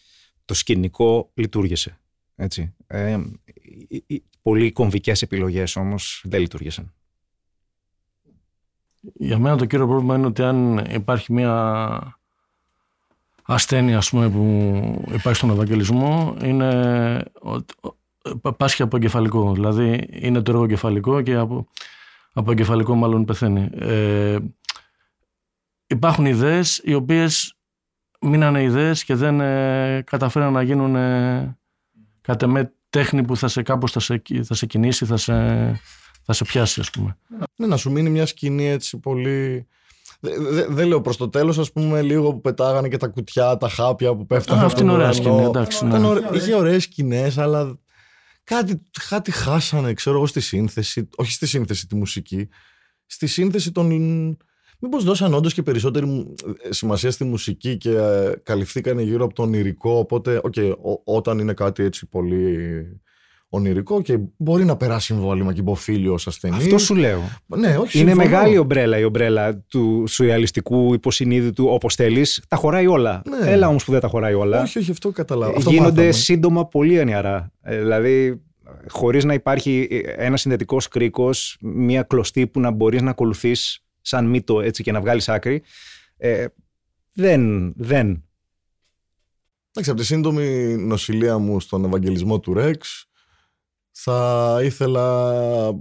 το 0.45 0.55
σκηνικό 0.55 1.31
λειτουργήσε. 1.35 1.99
Έτσι. 2.37 2.75
Ε, 2.87 3.19
οι, 3.89 4.05
οι 4.07 4.23
πολύ 4.43 4.73
κομβικές 4.73 5.23
επιλογές 5.23 5.77
όμως 5.77 6.23
δεν 6.25 6.41
λειτουργήσαν. 6.41 6.95
Για 9.15 9.39
μένα 9.39 9.57
το 9.57 9.65
κύριο 9.65 9.87
πρόβλημα 9.87 10.17
είναι 10.17 10.27
ότι 10.27 10.43
αν 10.43 10.79
υπάρχει 10.79 11.33
μια 11.33 12.21
ασθένεια 13.43 13.97
ας 13.97 14.11
πούμε, 14.11 14.31
που 14.31 15.05
υπάρχει 15.13 15.39
στον 15.39 15.51
Ευαγγελισμό 15.51 16.37
είναι 16.43 17.23
ότι 17.41 17.75
πα- 17.81 17.96
πάσχει 18.57 18.83
από 18.83 18.97
εγκεφαλικό. 18.97 19.53
Δηλαδή 19.53 20.09
είναι 20.11 20.41
το 20.43 20.51
έργο 20.51 20.65
εγκεφαλικό 20.65 21.23
και 21.23 21.35
από, 21.35 21.67
από 22.33 22.51
εγκεφαλικό 22.51 22.95
μάλλον 22.95 23.25
πεθαίνει. 23.25 23.69
Ε, 23.79 24.37
υπάρχουν 25.87 26.27
ιδέες 26.27 26.81
οι 26.85 26.95
οποίες 26.95 27.57
μείνανε 28.21 28.63
ιδέες 28.63 29.05
και 29.05 29.15
δεν 29.15 29.41
ε, 29.41 30.03
καταφέραν 30.07 30.53
να 30.53 30.63
γίνουν 30.63 30.97
ε, 30.97 31.59
κατ' 32.21 32.43
εμέ 32.43 32.73
τέχνη 32.91 33.23
που 33.23 33.37
θα 33.37 33.49
σε 33.49 33.63
κάπως 33.63 33.93
θα 33.93 34.01
σε, 34.01 34.23
θα 34.43 34.55
σε 34.55 34.67
κινήσει, 34.67 35.05
θα 35.05 35.17
σε, 35.17 35.35
θα 36.23 36.33
σε 36.33 36.45
πιάσει 36.45 36.81
ας 36.81 36.91
πούμε. 36.91 37.17
Ναι, 37.57 37.67
να 37.67 37.77
σου 37.77 37.91
μείνει 37.91 38.11
μια 38.11 38.27
σκηνή 38.27 38.69
έτσι 38.69 38.99
πολύ... 38.99 39.67
Δεν 40.21 40.47
δε, 40.51 40.67
δεν 40.69 40.89
λέω 40.89 41.01
προς 41.01 41.17
το 41.17 41.29
τέλος, 41.29 41.59
ας 41.59 41.73
πούμε, 41.73 42.03
λίγο 42.03 42.33
που 42.33 42.41
πετάγανε 42.41 42.89
και 42.89 42.97
τα 42.97 43.07
κουτιά, 43.09 43.57
τα 43.57 43.69
χάπια 43.69 44.15
που 44.15 44.27
πέφτανε. 44.27 44.61
Α, 44.61 44.63
από 44.63 44.71
αυτή 44.73 44.83
είναι 44.83 44.91
τον 44.91 45.01
ωραία 45.01 45.11
ουρανό. 45.13 45.25
σκηνή, 45.25 45.45
εντάξει, 45.49 45.85
ναι. 45.85 45.91
Ήταν 45.91 46.05
ωραί- 46.05 46.35
Είχε 46.35 46.55
ωραίες 46.55 46.83
σκηνές, 46.83 47.39
αλλά 47.39 47.79
κάτι, 48.47 48.83
κάτι 49.09 49.31
χάσανε, 49.31 49.93
ξέρω 49.93 50.17
εγώ, 50.17 50.27
στη 50.27 50.41
σύνθεση. 50.41 51.09
Όχι 51.17 51.33
στη 51.33 51.47
σύνθεση, 51.47 51.87
τη 51.87 51.95
μουσική. 51.95 52.49
Στη 53.07 53.27
σύνθεση 53.27 53.73
των... 53.73 53.87
Μήπως 54.81 55.05
δώσαν 55.05 55.35
όντως 55.35 55.55
και 55.55 55.63
περισσότερη 55.63 56.07
μου- 56.07 56.35
ε, 56.63 56.73
σημασία 56.73 57.11
στη 57.11 57.25
μουσική 57.25 57.77
και 57.77 57.91
ε, 57.91 58.33
καλυφθήκανε 58.43 59.03
γύρω 59.03 59.25
από 59.25 59.35
το 59.35 59.43
ονειρικό, 59.43 59.99
οπότε, 59.99 60.41
οκ, 60.43 60.55
ό- 60.83 61.03
όταν 61.17 61.39
είναι 61.39 61.53
κάτι 61.55 61.83
έτσι 61.83 62.07
πολύ 62.07 62.57
ονειρικό 63.57 64.03
και 64.03 64.19
μπορεί 64.37 64.65
να 64.65 64.77
περάσει 64.77 65.15
εμβόλυμα 65.15 65.53
και 65.53 65.61
υποφίλιο 65.61 66.13
ως 66.13 66.27
ασθενή. 66.27 66.57
Αυτό 66.57 66.79
σου 66.79 66.95
λέω. 66.95 67.21
Ναι, 67.47 67.77
όχι, 67.77 67.99
Είναι 67.99 68.11
συμφωνώ. 68.11 68.31
μεγάλη 68.31 68.59
ομπρέλα 68.59 68.99
η 68.99 69.05
ομπρέλα 69.05 69.57
του 69.59 70.05
σουρεαλιστικού 70.09 70.95
υποσυνείδητου 70.95 71.67
όπως 71.69 71.95
θέλεις. 71.95 72.43
Τα 72.49 72.57
χωράει 72.57 72.87
όλα. 72.87 73.23
Ναι. 73.29 73.51
Έλα 73.51 73.69
όμως 73.69 73.85
που 73.85 73.93
δεν 73.93 74.01
τα 74.01 74.09
χωράει 74.09 74.35
όλα. 74.35 74.63
Όχι, 74.63 74.79
όχι, 74.79 74.91
αυτό 74.91 75.11
καταλάβω. 75.11 75.57
Αυτό 75.57 75.71
Γίνονται 75.71 75.91
μάθαμε. 75.91 76.11
σύντομα 76.11 76.67
πολύ 76.67 77.01
ανιαρά. 77.01 77.53
Ε, 77.63 77.79
δηλαδή, 77.79 78.41
χωρίς 78.89 79.25
να 79.25 79.35
υπάρχει 79.35 79.89
ένα 80.17 80.37
συνδετικός 80.37 80.89
κρίκος, 80.89 81.57
μια 81.61 82.03
κλωστή 82.03 82.47
που 82.47 82.61
να 82.61 82.71
μπορείς 82.71 83.03
να 83.03 83.11
ακολουθείς 83.11 83.81
σαν 84.01 84.27
μύτο 84.27 84.61
έτσι 84.61 84.83
και 84.83 84.93
να 84.93 85.01
βγάλεις 85.01 85.29
άκρη, 85.29 85.63
ε, 86.17 86.45
δεν, 87.13 87.73
δεν. 87.77 88.21
Εντάξει, 89.71 89.91
από 89.91 90.01
τη 90.01 90.07
σύντομη 90.07 90.77
νοσηλεία 90.79 91.39
μου 91.39 91.61
στον 91.61 91.85
Ευαγγελισμό 91.85 92.41
του 92.41 92.55
Ρεξ, 92.55 93.09
θα 93.99 94.59
ήθελα, 94.63 95.33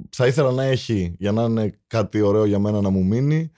θα 0.09 0.27
ήθελα 0.27 0.51
να 0.51 0.63
έχει 0.63 1.15
για 1.19 1.31
να 1.31 1.43
είναι 1.43 1.79
κάτι 1.87 2.21
ωραίο 2.21 2.45
για 2.45 2.59
μένα 2.59 2.81
να 2.81 2.89
μου 2.89 3.05
μείνει 3.05 3.51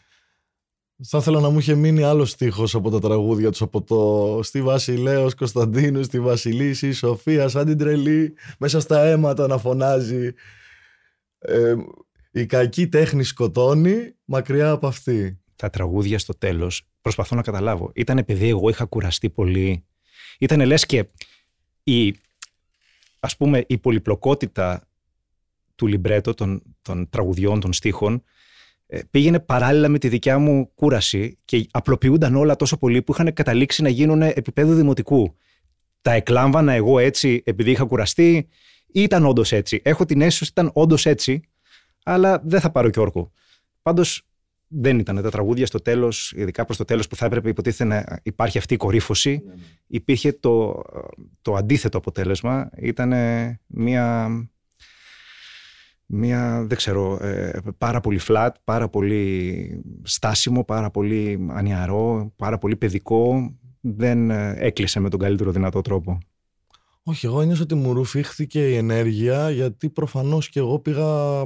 θα 1.04 1.18
ήθελα 1.18 1.40
να 1.40 1.50
μου 1.50 1.60
είχε 1.60 1.76
μείνει 1.76 2.04
άλλο 2.04 2.26
στίχος 2.26 2.76
από 2.76 2.90
τα 2.90 3.00
τραγούδια 3.00 3.52
τους 3.52 3.62
από 3.62 3.82
το 3.84 4.40
«Στη 4.44 4.62
Βασιλέος 4.62 5.36
Κωνσταντίνου, 5.36 6.04
στη 6.04 6.20
Βασιλίση, 6.20 6.92
Σοφία 6.92 7.48
σαν 7.48 7.66
την 7.66 7.78
τρελή, 7.78 8.34
μέσα 8.60 8.80
στα 8.80 9.04
αίματα 9.04 9.48
να 9.48 9.58
φωνάζει 9.58 10.34
ε, 11.40 11.76
«Η 12.32 12.46
κακή 12.46 12.88
τέχνη 12.88 13.24
σκοτώνει, 13.24 14.14
μακριά 14.26 14.70
από 14.70 14.88
αυτή». 14.88 15.40
Τα 15.56 15.70
τραγούδια 15.70 16.20
στο 16.20 16.38
τέλος, 16.38 16.88
προσπαθώ 17.02 17.36
να 17.36 17.42
καταλάβω, 17.42 17.92
ήταν 17.96 18.18
επειδή 18.18 18.50
εγώ 18.50 18.70
είχα 18.70 18.86
κουραστεί 18.86 19.30
πολύ. 19.30 19.86
Ήταν 20.40 20.66
λες 20.66 20.86
και 20.86 21.08
η, 21.84 22.16
ας 23.28 23.38
πούμε, 23.38 23.64
η 23.68 23.78
πολυπλοκότητα 23.78 24.88
του 25.76 25.88
λιμπρέτο 25.88 26.34
των, 26.34 26.62
των 26.82 27.10
τραγουδιών, 27.10 27.60
των 27.60 27.74
στίχων, 27.74 28.24
ε, 28.88 29.00
πήγαινε 29.12 29.40
παράλληλα 29.40 29.88
με 29.88 29.98
τη 29.98 30.08
δικιά 30.08 30.40
μου 30.40 30.72
κούραση 30.74 31.38
και 31.46 31.68
απλοποιούνταν 31.72 32.36
όλα 32.36 32.56
τόσο 32.56 32.78
πολύ 32.78 33.02
που 33.02 33.12
είχαν 33.12 33.34
καταλήξει 33.34 33.82
να 33.82 33.90
γίνουν 33.90 34.22
επίπεδο 34.22 34.74
δημοτικού. 34.74 35.36
Τα 36.02 36.12
εκλάμβανα 36.12 36.74
εγώ 36.74 37.00
έτσι 37.00 37.42
επειδή 37.46 37.72
είχα 37.72 37.84
κουραστεί 37.84 38.48
ή 38.88 39.02
ήταν 39.02 39.26
όντως 39.26 39.52
έτσι. 39.52 39.82
Έχω 39.84 40.06
την 40.06 40.22
αίσθηση 40.22 40.44
ότι 40.44 40.52
ήταν 40.52 40.72
όντως 40.74 41.06
έτσι, 41.06 41.42
αλλά 42.04 42.42
δεν 42.44 42.60
θα 42.60 42.72
πάρω 42.72 42.90
και 42.90 43.00
όρκο. 43.00 43.32
Πάντως 43.82 44.27
δεν 44.68 45.00
ήταν 45.00 45.22
τα 45.22 45.30
τραγούδια 45.30 45.66
στο 45.66 45.80
τέλος, 45.80 46.34
ειδικά 46.36 46.66
προς 46.66 46.78
το 46.78 46.86
τέλος 46.86 47.08
που 47.08 47.16
θα 47.16 47.26
έπρεπε 47.26 47.50
υποτίθεται 47.50 47.84
να 47.84 48.20
υπάρχει 48.24 48.58
αυτή 48.58 48.74
η 48.74 48.78
κορύφωση. 48.78 49.42
Ναι, 49.46 49.54
ναι. 49.54 49.62
Υπήρχε 49.88 50.32
το, 50.32 50.82
το 51.42 51.56
αντίθετο 51.56 51.98
αποτέλεσμα. 51.98 52.70
Ήταν 52.76 53.14
μια 53.68 54.30
μια, 56.10 56.64
δεν 56.68 56.78
ξέρω, 56.78 57.18
ε, 57.22 57.60
πάρα 57.78 58.00
πολύ 58.00 58.20
flat, 58.28 58.50
πάρα 58.64 58.90
πολύ 58.90 59.84
στάσιμο, 60.04 60.64
πάρα 60.64 60.92
πολύ 60.92 61.48
ανιαρό, 61.50 62.34
πάρα 62.36 62.58
πολύ 62.58 62.76
παιδικό. 62.76 63.56
Δεν 63.82 64.30
ε, 64.30 64.56
έκλεισε 64.58 65.00
με 65.00 65.10
τον 65.10 65.20
καλύτερο 65.20 65.52
δυνατό 65.52 65.82
τρόπο. 65.82 66.18
Όχι, 67.04 67.26
εγώ 67.26 67.42
ένιωσα 67.42 67.64
ότι 67.64 67.76
μου 67.76 67.94
ρουφήχθηκε 67.94 68.70
η 68.70 68.76
ενέργεια 68.76 69.50
γιατί 69.50 69.90
προφανώς 69.90 70.50
και 70.50 70.60
εγώ 70.60 70.80
πήγα 70.80 71.42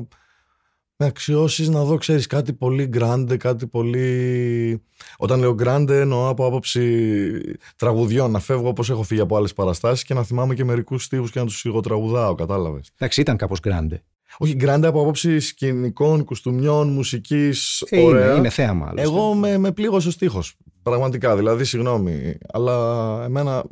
με 1.02 1.08
αξιώσεις 1.08 1.70
να 1.70 1.84
δω, 1.84 1.98
ξέρεις, 1.98 2.28
κάτι 2.28 2.54
πολύ 2.54 2.90
grande, 2.94 3.38
κάτι 3.38 3.68
πολύ... 3.68 4.82
Όταν 5.18 5.40
λέω 5.40 5.56
grande 5.64 5.90
εννοώ 5.90 6.28
από 6.28 6.46
άποψη 6.46 7.42
τραγουδιών, 7.76 8.32
να 8.32 8.40
φεύγω 8.40 8.68
όπως 8.68 8.90
έχω 8.90 9.04
φύγει 9.04 9.22
από 9.22 9.38
άλλες 9.38 9.54
παραστάσεις 9.54 10.04
και 10.04 10.14
να 10.14 10.24
θυμάμαι 10.24 10.54
και 10.54 10.64
μερικούς 10.64 11.04
στίχους 11.04 11.32
και 11.32 11.40
να 11.40 11.46
τους 11.46 11.60
σιγοτραγουδάω, 11.60 12.36
κατάλαβες. 12.36 12.92
Εντάξει, 12.98 13.22
ήταν 13.22 13.38
κάπως 13.38 13.60
grande. 13.64 13.98
Όχι, 14.38 14.56
γκράντε 14.56 14.88
από 14.88 15.02
άποψη 15.02 15.40
σκηνικών, 15.40 16.24
κουστούμιων, 16.24 16.90
μουσικής. 16.90 17.84
Ε, 17.90 18.00
είναι, 18.00 18.34
είναι 18.38 18.50
θέαμα. 18.50 18.94
Εγώ 18.96 19.34
με, 19.34 19.58
με 19.58 19.72
πλήγωσε 19.72 20.08
ο 20.08 20.12
στίχος. 20.12 20.56
Πραγματικά, 20.84 21.36
δηλαδή, 21.36 21.64
συγγνώμη. 21.64 22.38
Αλλά 22.54 22.76
εμένα. 23.24 23.64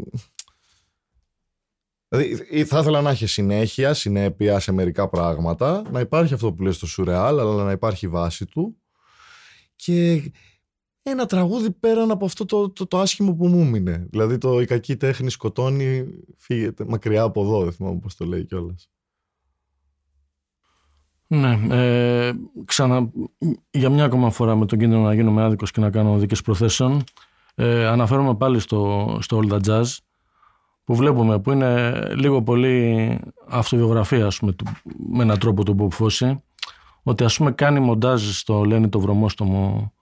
Δηλαδή, 2.09 2.63
θα 2.65 2.79
ήθελα 2.79 3.01
να 3.01 3.09
έχει 3.09 3.25
συνέχεια, 3.25 3.93
συνέπεια 3.93 4.59
σε 4.59 4.71
μερικά 4.71 5.09
πράγματα, 5.09 5.83
να 5.91 5.99
υπάρχει 5.99 6.33
αυτό 6.33 6.53
που 6.53 6.63
λες 6.63 6.75
στο 6.75 6.87
σουρεάλ, 6.87 7.39
αλλά 7.39 7.63
να 7.63 7.71
υπάρχει 7.71 8.07
βάση 8.07 8.45
του. 8.45 8.77
Και 9.75 10.31
ένα 11.01 11.25
τραγούδι 11.25 11.71
πέραν 11.71 12.11
από 12.11 12.25
αυτό 12.25 12.45
το, 12.45 12.69
το, 12.69 12.87
το, 12.87 12.99
άσχημο 12.99 13.35
που 13.35 13.47
μου 13.47 13.61
έμεινε. 13.61 14.07
Δηλαδή 14.09 14.37
το 14.37 14.61
«Η 14.61 14.65
κακή 14.65 14.95
τέχνη 14.95 15.29
σκοτώνει, 15.29 16.05
φύγεται 16.37 16.85
μακριά 16.87 17.21
από 17.21 17.41
εδώ», 17.41 17.63
δεν 17.63 17.71
θυμάμαι 17.71 17.99
πώς 17.99 18.15
το 18.15 18.25
λέει 18.25 18.45
κιόλας. 18.45 18.89
Ναι, 21.27 21.59
ε, 21.69 22.33
ξανα, 22.65 23.11
για 23.71 23.89
μια 23.89 24.03
ακόμα 24.03 24.29
φορά 24.29 24.55
με 24.55 24.65
τον 24.65 24.79
κίνδυνο 24.79 25.01
να 25.01 25.13
γίνουμε 25.13 25.43
άδικος 25.43 25.71
και 25.71 25.79
να 25.79 25.89
κάνω 25.89 26.17
δίκες 26.17 26.41
προθέσεων 26.41 27.03
ε, 27.55 27.85
αναφέρομαι 27.85 28.35
πάλι 28.35 28.59
στο, 28.59 29.17
στο 29.21 29.41
All 29.43 29.51
That 29.51 29.61
Jazz 29.61 29.97
που 30.89 30.95
βλέπουμε 30.95 31.39
που 31.39 31.51
είναι 31.51 31.91
λίγο 32.15 32.41
πολύ 32.41 33.19
αυτοβιογραφία 33.47 34.25
ας 34.25 34.39
πούμε, 34.39 34.55
με 35.09 35.23
έναν 35.23 35.39
τρόπο 35.39 35.63
του 35.63 35.75
Bob 35.79 36.03
Fosse 36.03 36.37
ότι 37.03 37.23
ας 37.23 37.37
πούμε 37.37 37.51
κάνει 37.51 37.79
μοντάζ 37.79 38.29
στο 38.29 38.63
Λένι 38.63 38.89
το 38.89 38.99
βρωμόστομο 38.99 39.93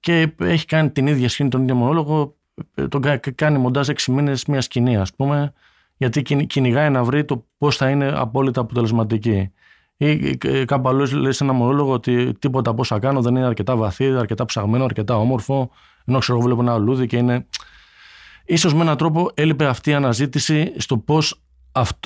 και 0.00 0.32
έχει 0.40 0.66
κάνει 0.66 0.90
την 0.90 1.06
ίδια 1.06 1.28
σκηνή, 1.28 1.48
τον 1.48 1.62
ίδιο 1.62 1.74
μονόλογο 1.74 2.36
ε, 2.74 2.88
τον 2.88 3.02
κάνει 3.34 3.58
μοντάζ 3.58 3.88
έξι 3.88 4.12
μήνες 4.12 4.44
μια 4.44 4.60
σκηνή 4.60 4.96
ας 4.96 5.14
πούμε 5.14 5.52
γιατί 5.96 6.22
κυνηγάει 6.46 6.90
να 6.90 7.04
βρει 7.04 7.24
το 7.24 7.46
πώς 7.58 7.76
θα 7.76 7.88
είναι 7.88 8.12
απόλυτα 8.16 8.60
αποτελεσματική 8.60 9.52
ή 9.96 10.36
κάπου 10.64 10.88
αλλού 10.88 11.16
λέει 11.16 11.32
σε 11.32 11.44
ένα 11.44 11.52
μονόλογο 11.52 11.92
ότι 11.92 12.32
τίποτα 12.38 12.70
από 12.70 12.80
όσα 12.80 12.98
κάνω 12.98 13.22
δεν 13.22 13.36
είναι 13.36 13.46
αρκετά 13.46 13.76
βαθύ, 13.76 14.16
αρκετά 14.16 14.44
ψαγμένο, 14.44 14.84
αρκετά 14.84 15.16
όμορφο. 15.16 15.70
Ενώ 16.04 16.18
ξέρω 16.18 16.38
εγώ 16.38 16.46
βλέπω 16.46 16.62
ένα 16.62 16.76
λούδι 16.76 17.06
και 17.06 17.16
είναι. 17.16 17.46
Σω 18.56 18.76
με 18.76 18.82
έναν 18.82 18.96
τρόπο 18.96 19.30
έλειπε 19.34 19.66
αυτή 19.66 19.90
η 19.90 19.94
αναζήτηση 19.94 20.72
στο 20.76 20.98
πώς 20.98 21.40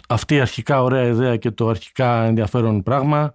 αυτή 0.09 0.35
η 0.35 0.41
αρχικά 0.41 0.83
ωραία 0.83 1.03
ιδέα 1.03 1.37
και 1.37 1.51
το 1.51 1.69
αρχικά 1.69 2.25
ενδιαφέρον 2.25 2.83
πράγμα 2.83 3.35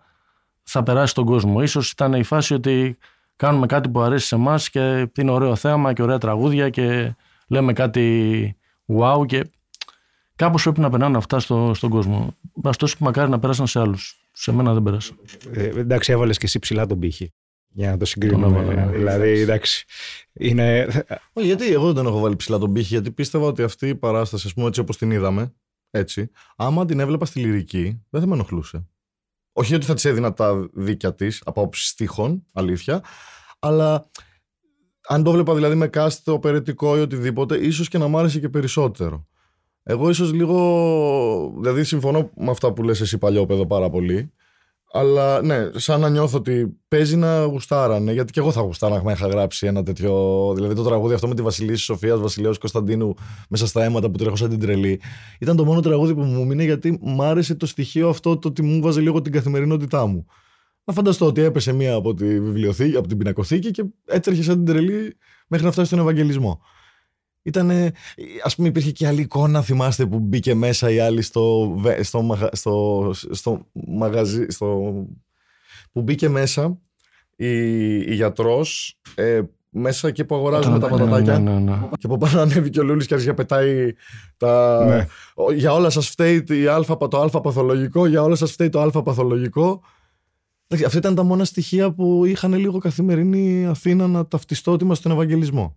θα 0.63 0.83
περάσει 0.83 1.11
στον 1.11 1.25
κόσμο. 1.25 1.61
Ίσως 1.61 1.91
ήταν 1.91 2.13
η 2.13 2.23
φάση 2.23 2.53
ότι 2.53 2.97
κάνουμε 3.35 3.65
κάτι 3.65 3.89
που 3.89 4.01
αρέσει 4.01 4.27
σε 4.27 4.35
εμάς 4.35 4.69
και 4.69 5.09
είναι 5.17 5.31
ωραίο 5.31 5.55
θέαμα 5.55 5.93
και 5.93 6.01
ωραία 6.01 6.17
τραγούδια 6.17 6.69
και 6.69 7.15
λέμε 7.47 7.73
κάτι 7.73 8.55
wow 8.97 9.25
και 9.25 9.49
κάπως 10.35 10.63
πρέπει 10.63 10.79
να 10.79 10.89
περνάνε 10.89 11.17
αυτά 11.17 11.39
στο, 11.39 11.71
στον 11.73 11.89
κόσμο. 11.89 12.35
Ωστόσο 12.63 12.95
μακάρι 12.99 13.29
να 13.29 13.39
πέρασαν 13.39 13.67
σε 13.67 13.79
άλλους. 13.79 14.19
Σε 14.31 14.51
μένα 14.51 14.73
δεν 14.73 14.83
πέρασε. 14.83 15.13
Ε, 15.51 15.63
εντάξει, 15.63 16.11
έβαλες 16.11 16.37
και 16.37 16.45
εσύ 16.45 16.59
ψηλά 16.59 16.85
τον 16.85 16.99
πύχη. 16.99 17.33
Για 17.71 17.89
να 17.89 17.97
το 17.97 18.05
συγκρίνουμε. 18.05 18.61
Ναι. 18.61 18.87
δηλαδή, 18.91 19.39
εντάξει. 19.39 19.85
Είναι... 20.33 20.87
Όχι, 21.33 21.47
γιατί 21.47 21.73
εγώ 21.73 21.85
δεν 21.85 21.95
τον 21.95 22.05
έχω 22.05 22.19
βάλει 22.19 22.35
ψηλά 22.35 22.57
τον 22.57 22.73
πύχη, 22.73 22.87
γιατί 22.87 23.11
πίστευα 23.11 23.45
ότι 23.45 23.63
αυτή 23.63 23.87
η 23.87 23.95
παράσταση, 23.95 24.47
ας 24.47 24.53
πούμε, 24.53 24.67
έτσι 24.67 24.79
όπως 24.79 24.97
την 24.97 25.11
είδαμε, 25.11 25.53
έτσι, 25.91 26.29
άμα 26.55 26.85
την 26.85 26.99
έβλεπα 26.99 27.25
στη 27.25 27.39
λυρική, 27.39 28.01
δεν 28.09 28.21
θα 28.21 28.27
με 28.27 28.33
ενοχλούσε. 28.33 28.87
Όχι 29.53 29.75
ότι 29.75 29.85
θα 29.85 29.93
της 29.93 30.05
έδινα 30.05 30.33
τα 30.33 30.69
δίκια 30.73 31.15
της 31.15 31.41
από 31.45 31.61
άποψη 31.61 31.87
στίχων, 31.87 32.45
αλήθεια, 32.51 33.03
αλλά 33.59 34.09
αν 35.07 35.23
το 35.23 35.31
βλέπα 35.31 35.55
δηλαδή 35.55 35.75
με 35.75 35.89
cast 35.93 36.23
οπερετικό 36.25 36.97
ή 36.97 37.01
οτιδήποτε, 37.01 37.57
ίσως 37.57 37.87
και 37.87 37.97
να 37.97 38.07
μ' 38.07 38.17
άρεσε 38.17 38.39
και 38.39 38.49
περισσότερο. 38.49 39.27
Εγώ 39.83 40.09
ίσως 40.09 40.33
λίγο. 40.33 41.53
Δηλαδή, 41.59 41.83
συμφωνώ 41.83 42.29
με 42.35 42.49
αυτά 42.49 42.73
που 42.73 42.83
λες 42.83 43.01
εσύ 43.01 43.17
παλιόπαιδο 43.17 43.65
πάρα 43.67 43.89
πολύ. 43.89 44.33
Αλλά 44.91 45.41
ναι, 45.41 45.69
σαν 45.75 45.99
να 45.99 46.09
νιώθω 46.09 46.37
ότι 46.37 46.77
παίζει 46.87 47.15
να 47.15 47.43
γουστάρανε. 47.43 48.11
Γιατί 48.13 48.31
και 48.31 48.39
εγώ 48.39 48.51
θα 48.51 48.61
γουστάρα 48.61 49.01
να 49.01 49.11
είχα 49.11 49.27
γράψει 49.27 49.67
ένα 49.67 49.83
τέτοιο. 49.83 50.13
Δηλαδή, 50.55 50.75
το 50.75 50.83
τραγούδι 50.83 51.13
αυτό 51.13 51.27
με 51.27 51.35
τη 51.35 51.41
Βασιλίση 51.41 51.83
Σοφία 51.83 52.17
Βασιλέο 52.17 52.53
Κωνσταντίνου 52.59 53.13
μέσα 53.49 53.67
στα 53.67 53.83
αίματα 53.83 54.09
που 54.09 54.17
τρέχω 54.17 54.35
σαν 54.35 54.49
την 54.49 54.59
τρελή. 54.59 55.01
Ήταν 55.39 55.55
το 55.55 55.65
μόνο 55.65 55.79
τραγούδι 55.79 56.13
που 56.15 56.21
μου 56.21 56.45
μείνει 56.45 56.63
γιατί 56.63 56.99
μ' 57.01 57.21
άρεσε 57.21 57.55
το 57.55 57.65
στοιχείο 57.65 58.09
αυτό 58.09 58.37
το 58.37 58.47
ότι 58.47 58.61
μου 58.61 58.81
βάζει 58.81 59.01
λίγο 59.01 59.21
την 59.21 59.31
καθημερινότητά 59.31 60.05
μου. 60.05 60.25
Να 60.83 60.93
φανταστώ 60.93 61.25
ότι 61.25 61.41
έπεσε 61.41 61.73
μία 61.73 61.93
από 61.95 62.13
τη 62.13 62.39
βιβλιοθήκη, 62.39 62.97
από 62.97 63.07
την 63.07 63.17
πινακοθήκη 63.17 63.71
και 63.71 63.83
έτρεχε 64.05 64.43
σαν 64.43 64.55
την 64.55 64.65
τρελή 64.65 65.17
μέχρι 65.47 65.65
να 65.65 65.71
φτάσει 65.71 65.87
στον 65.87 65.99
Ευαγγελισμό. 65.99 66.61
Ήτανε, 67.49 67.91
ας 68.43 68.55
πούμε 68.55 68.67
υπήρχε 68.67 68.91
και 68.91 69.07
άλλη 69.07 69.21
εικόνα, 69.21 69.61
θυμάστε 69.61 70.05
που 70.05 70.19
μπήκε 70.19 70.53
μέσα 70.53 70.91
η 70.91 70.99
άλλη 70.99 71.21
στο, 71.21 71.75
στο, 72.01 72.37
στο, 72.51 73.11
στο 73.31 73.65
μαγαζί, 73.73 74.45
στο, 74.49 74.93
που 75.91 76.01
μπήκε 76.01 76.29
μέσα 76.29 76.77
η, 77.35 77.95
η 77.97 78.13
γιατρός 78.13 78.99
ε, 79.15 79.41
μέσα 79.69 80.11
και 80.11 80.23
που 80.23 80.35
αγοράζουμε 80.35 80.79
τα 80.79 80.87
πατατάκια. 80.87 81.39
Ναι, 81.39 81.51
ναι, 81.51 81.59
ναι, 81.59 81.79
και 81.91 82.05
από 82.05 82.17
πάνω 82.17 82.41
ανέβηκε 82.51 82.79
ο 82.79 82.83
Λούλης 82.83 83.05
και 83.05 83.13
άρχισε 83.13 83.31
να 83.31 83.37
πετάει 83.37 83.93
τα... 84.37 84.85
Ναι. 84.85 85.05
Για 85.55 85.73
όλα 85.73 85.89
σας 85.89 86.09
φταίει 86.09 86.43
το 87.09 87.21
α 87.21 87.41
παθολογικό, 87.41 88.05
για 88.05 88.23
όλα 88.23 88.35
σας 88.35 88.51
φταίει 88.51 88.69
το 88.69 88.81
α 88.81 89.03
παθολογικό. 89.03 89.81
Αυτά 90.85 90.97
ήταν 90.97 91.15
τα 91.15 91.23
μόνα 91.23 91.45
στοιχεία 91.45 91.91
που 91.91 92.25
είχαν 92.25 92.53
λίγο 92.53 92.77
καθημερινή 92.77 93.67
Αθήνα 93.67 94.07
να 94.07 94.27
ταυτιστώ 94.27 94.71
ότι 94.71 94.83
είμαστε 94.83 95.07
στον 95.07 95.17
Ευαγγελισμό. 95.17 95.75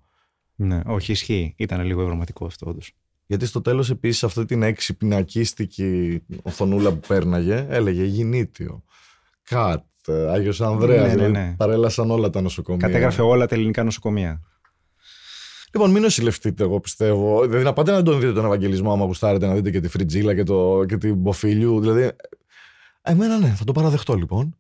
Ναι, 0.62 0.81
όχι, 0.87 1.12
ισχύει. 1.12 1.55
Ήταν 1.57 1.85
λίγο 1.85 2.03
ευρωματικό 2.03 2.46
αυτό, 2.46 2.70
όντως. 2.70 2.92
Γιατί 3.27 3.46
στο 3.46 3.61
τέλος, 3.61 3.90
επίσης, 3.90 4.25
αυτή 4.25 4.44
την 4.44 4.75
πινακίστικη 4.98 6.22
οθονούλα 6.42 6.92
που 6.92 7.07
πέρναγε 7.07 7.66
έλεγε 7.68 8.05
Γινίτιο, 8.05 8.83
Κατ, 9.42 9.85
Άγιος 10.09 10.61
Ανδρέας. 10.61 11.14
Ναι, 11.14 11.22
ναι, 11.22 11.29
ναι. 11.29 11.55
Παρέλασαν 11.57 12.11
όλα 12.11 12.31
τα 12.31 12.40
νοσοκομεία. 12.40 12.87
Κατέγραφε 12.87 13.22
όλα 13.22 13.46
τα 13.46 13.55
ελληνικά 13.55 13.85
νοσοκομεία. 13.85 14.40
Λοιπόν, 15.72 15.90
μην 15.90 16.03
νοσηλευτείτε, 16.03 16.62
εγώ 16.62 16.81
πιστεύω. 16.81 17.42
Δηλαδή, 17.42 17.64
να 17.64 17.72
πάτε 17.72 17.90
να 17.90 18.03
τον 18.03 18.20
δείτε 18.20 18.33
τον 18.33 18.44
Ευαγγελισμό, 18.44 18.92
άμα 18.92 19.05
γουστάρετε 19.05 19.46
να 19.46 19.55
δείτε 19.55 19.70
και 19.70 19.81
τη 19.81 19.88
Φριτζίλα 19.88 20.35
και, 20.35 20.42
το, 20.42 20.85
και 20.85 20.96
την 20.96 21.14
Μποφίλιου. 21.14 21.81
Δηλαδή, 21.81 22.11
εμένα 23.03 23.38
ναι, 23.38 23.48
θα 23.48 23.64
το 23.64 23.72
παραδεχτώ 23.72 24.14
λοιπόν. 24.14 24.57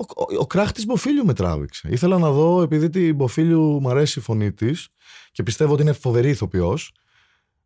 Ο, 0.00 0.04
ο, 0.16 0.38
ο 0.38 0.46
κράχτης 0.46 0.86
Μποφίλιου 0.86 1.24
με 1.24 1.32
τράβηξε. 1.32 1.88
Ήθελα 1.90 2.18
να 2.18 2.30
δω, 2.30 2.62
επειδή 2.62 2.88
την 2.88 3.14
Μποφίλιου 3.14 3.80
μου 3.80 3.90
αρέσει 3.90 4.18
η 4.18 4.22
φωνή 4.22 4.52
της 4.52 4.88
και 5.32 5.42
πιστεύω 5.42 5.72
ότι 5.72 5.82
είναι 5.82 5.92
φοβερή 5.92 6.28
ηθοποιός, 6.28 6.92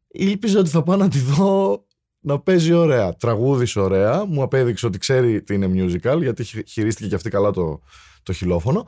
ήλπιζα 0.08 0.58
ότι 0.58 0.70
θα 0.70 0.82
πάω 0.82 0.96
να 0.96 1.08
τη 1.08 1.18
δω 1.18 1.84
να 2.20 2.40
παίζει 2.40 2.72
ωραία. 2.72 3.16
Τραγούδισε 3.16 3.80
ωραία. 3.80 4.24
Μου 4.24 4.42
απέδειξε 4.42 4.86
ότι 4.86 4.98
ξέρει 4.98 5.42
τι 5.42 5.54
είναι 5.54 5.70
musical, 5.74 6.18
γιατί 6.20 6.44
χειρίστηκε 6.44 7.08
και 7.08 7.14
αυτή 7.14 7.30
καλά 7.30 7.50
το, 7.50 7.80
το 8.22 8.32
χιλόφωνο. 8.32 8.84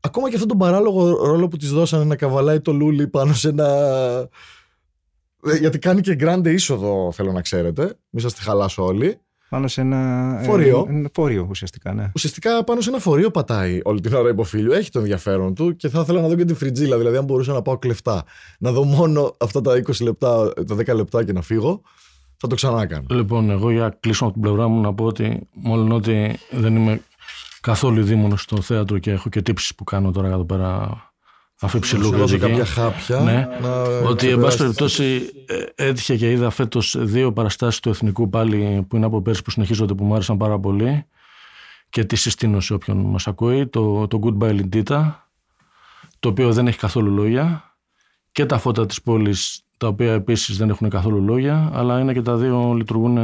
Ακόμα 0.00 0.28
και 0.28 0.34
αυτόν 0.34 0.48
τον 0.48 0.58
παράλογο 0.58 1.24
ρόλο 1.26 1.48
που 1.48 1.56
της 1.56 1.70
δώσανε 1.70 2.04
να 2.04 2.16
καβαλάει 2.16 2.60
το 2.60 2.72
λούλι 2.72 3.08
πάνω 3.08 3.32
σε 3.32 3.48
ένα. 3.48 3.68
Ε, 5.42 5.56
γιατί 5.56 5.78
κάνει 5.78 6.00
και 6.00 6.14
γκράντε 6.14 6.52
είσοδο, 6.52 7.12
θέλω 7.12 7.32
να 7.32 7.42
ξέρετε. 7.42 7.98
Μην 8.10 8.22
σας 8.22 8.34
τη 8.34 8.42
χαλάσω 8.42 8.84
όλοι. 8.84 9.20
Πάνω 9.48 9.68
σε 9.68 9.80
ένα. 9.80 10.40
Φορείο. 10.42 10.86
Ένα 10.88 11.08
φορείο 11.12 11.46
ουσιαστικά, 11.50 11.92
ναι. 11.92 12.10
Ουσιαστικά 12.14 12.64
πάνω 12.64 12.80
σε 12.80 12.88
ένα 12.88 12.98
φορείο 12.98 13.30
πατάει 13.30 13.80
όλη 13.84 14.00
την 14.00 14.14
ώρα 14.14 14.28
υποφίλιο. 14.28 14.72
Έχει 14.72 14.90
το 14.90 14.98
ενδιαφέρον 14.98 15.54
του 15.54 15.76
και 15.76 15.88
θα 15.88 16.00
ήθελα 16.00 16.20
να 16.20 16.28
δω 16.28 16.34
και 16.34 16.44
τη 16.44 16.54
φριτζίλα. 16.54 16.98
Δηλαδή, 16.98 17.16
αν 17.16 17.24
μπορούσα 17.24 17.52
να 17.52 17.62
πάω 17.62 17.78
κλεφτά, 17.78 18.24
να 18.58 18.72
δω 18.72 18.84
μόνο 18.84 19.36
αυτά 19.40 19.60
τα 19.60 19.72
20 19.72 20.02
λεπτά, 20.02 20.52
τα 20.66 20.74
10 20.74 20.94
λεπτά 20.94 21.24
και 21.24 21.32
να 21.32 21.42
φύγω, 21.42 21.82
θα 22.36 22.46
το 22.46 22.54
ξανά 22.54 22.86
κάνω. 22.86 23.06
Λοιπόν, 23.10 23.50
εγώ 23.50 23.70
για 23.70 23.96
κλείσω 24.00 24.24
από 24.24 24.32
την 24.32 24.42
πλευρά 24.42 24.68
μου 24.68 24.80
να 24.80 24.94
πω 24.94 25.04
ότι 25.04 25.48
μόλι 25.52 25.92
ότι 25.92 26.38
δεν 26.50 26.76
είμαι 26.76 27.00
καθόλου 27.60 28.02
δίμονο 28.02 28.36
στο 28.36 28.60
θέατρο 28.60 28.98
και 28.98 29.10
έχω 29.10 29.28
και 29.28 29.42
τύψεις 29.42 29.74
που 29.74 29.84
κάνω 29.84 30.10
τώρα 30.10 30.28
εδώ 30.28 30.44
πέρα 30.44 30.90
αφού 31.60 31.78
ψηλού 31.78 32.10
κάποια 32.38 32.64
χάπια. 32.64 33.20
Ναι, 33.20 33.48
ότι 34.08 34.28
εν 34.28 34.40
πάση 34.40 34.58
περιπτώσει 34.58 35.30
ε, 35.46 35.88
έτυχε 35.88 36.16
και 36.16 36.30
είδα 36.30 36.50
φέτος 36.50 36.96
δύο 36.98 37.32
παραστάσεις 37.32 37.80
του 37.80 37.88
Εθνικού 37.88 38.28
πάλι 38.28 38.86
που 38.88 38.96
είναι 38.96 39.06
από 39.06 39.22
πέρσι 39.22 39.42
που 39.42 39.50
συνεχίζονται 39.50 39.94
που 39.94 40.04
μου 40.04 40.14
άρεσαν 40.14 40.36
πάρα 40.36 40.58
πολύ 40.58 41.04
και 41.88 42.04
τη 42.04 42.16
συστήνω 42.16 42.60
σε 42.60 42.74
όποιον 42.74 42.96
μας 42.96 43.26
ακούει. 43.26 43.66
Το, 43.66 44.06
το 44.06 44.20
Goodbye 44.22 44.60
Lindita, 44.60 45.14
το 46.18 46.28
οποίο 46.28 46.52
δεν 46.52 46.66
έχει 46.66 46.78
καθόλου 46.78 47.10
λόγια 47.10 47.76
και 48.32 48.46
τα 48.46 48.58
φώτα 48.58 48.86
της 48.86 49.02
πόλης, 49.02 49.64
τα 49.76 49.86
οποία 49.86 50.12
επίσης 50.12 50.56
δεν 50.56 50.68
έχουν 50.68 50.88
καθόλου 50.88 51.22
λόγια, 51.22 51.70
αλλά 51.72 52.00
είναι 52.00 52.12
και 52.12 52.22
τα 52.22 52.36
δύο 52.36 52.72
λειτουργούν. 52.72 53.18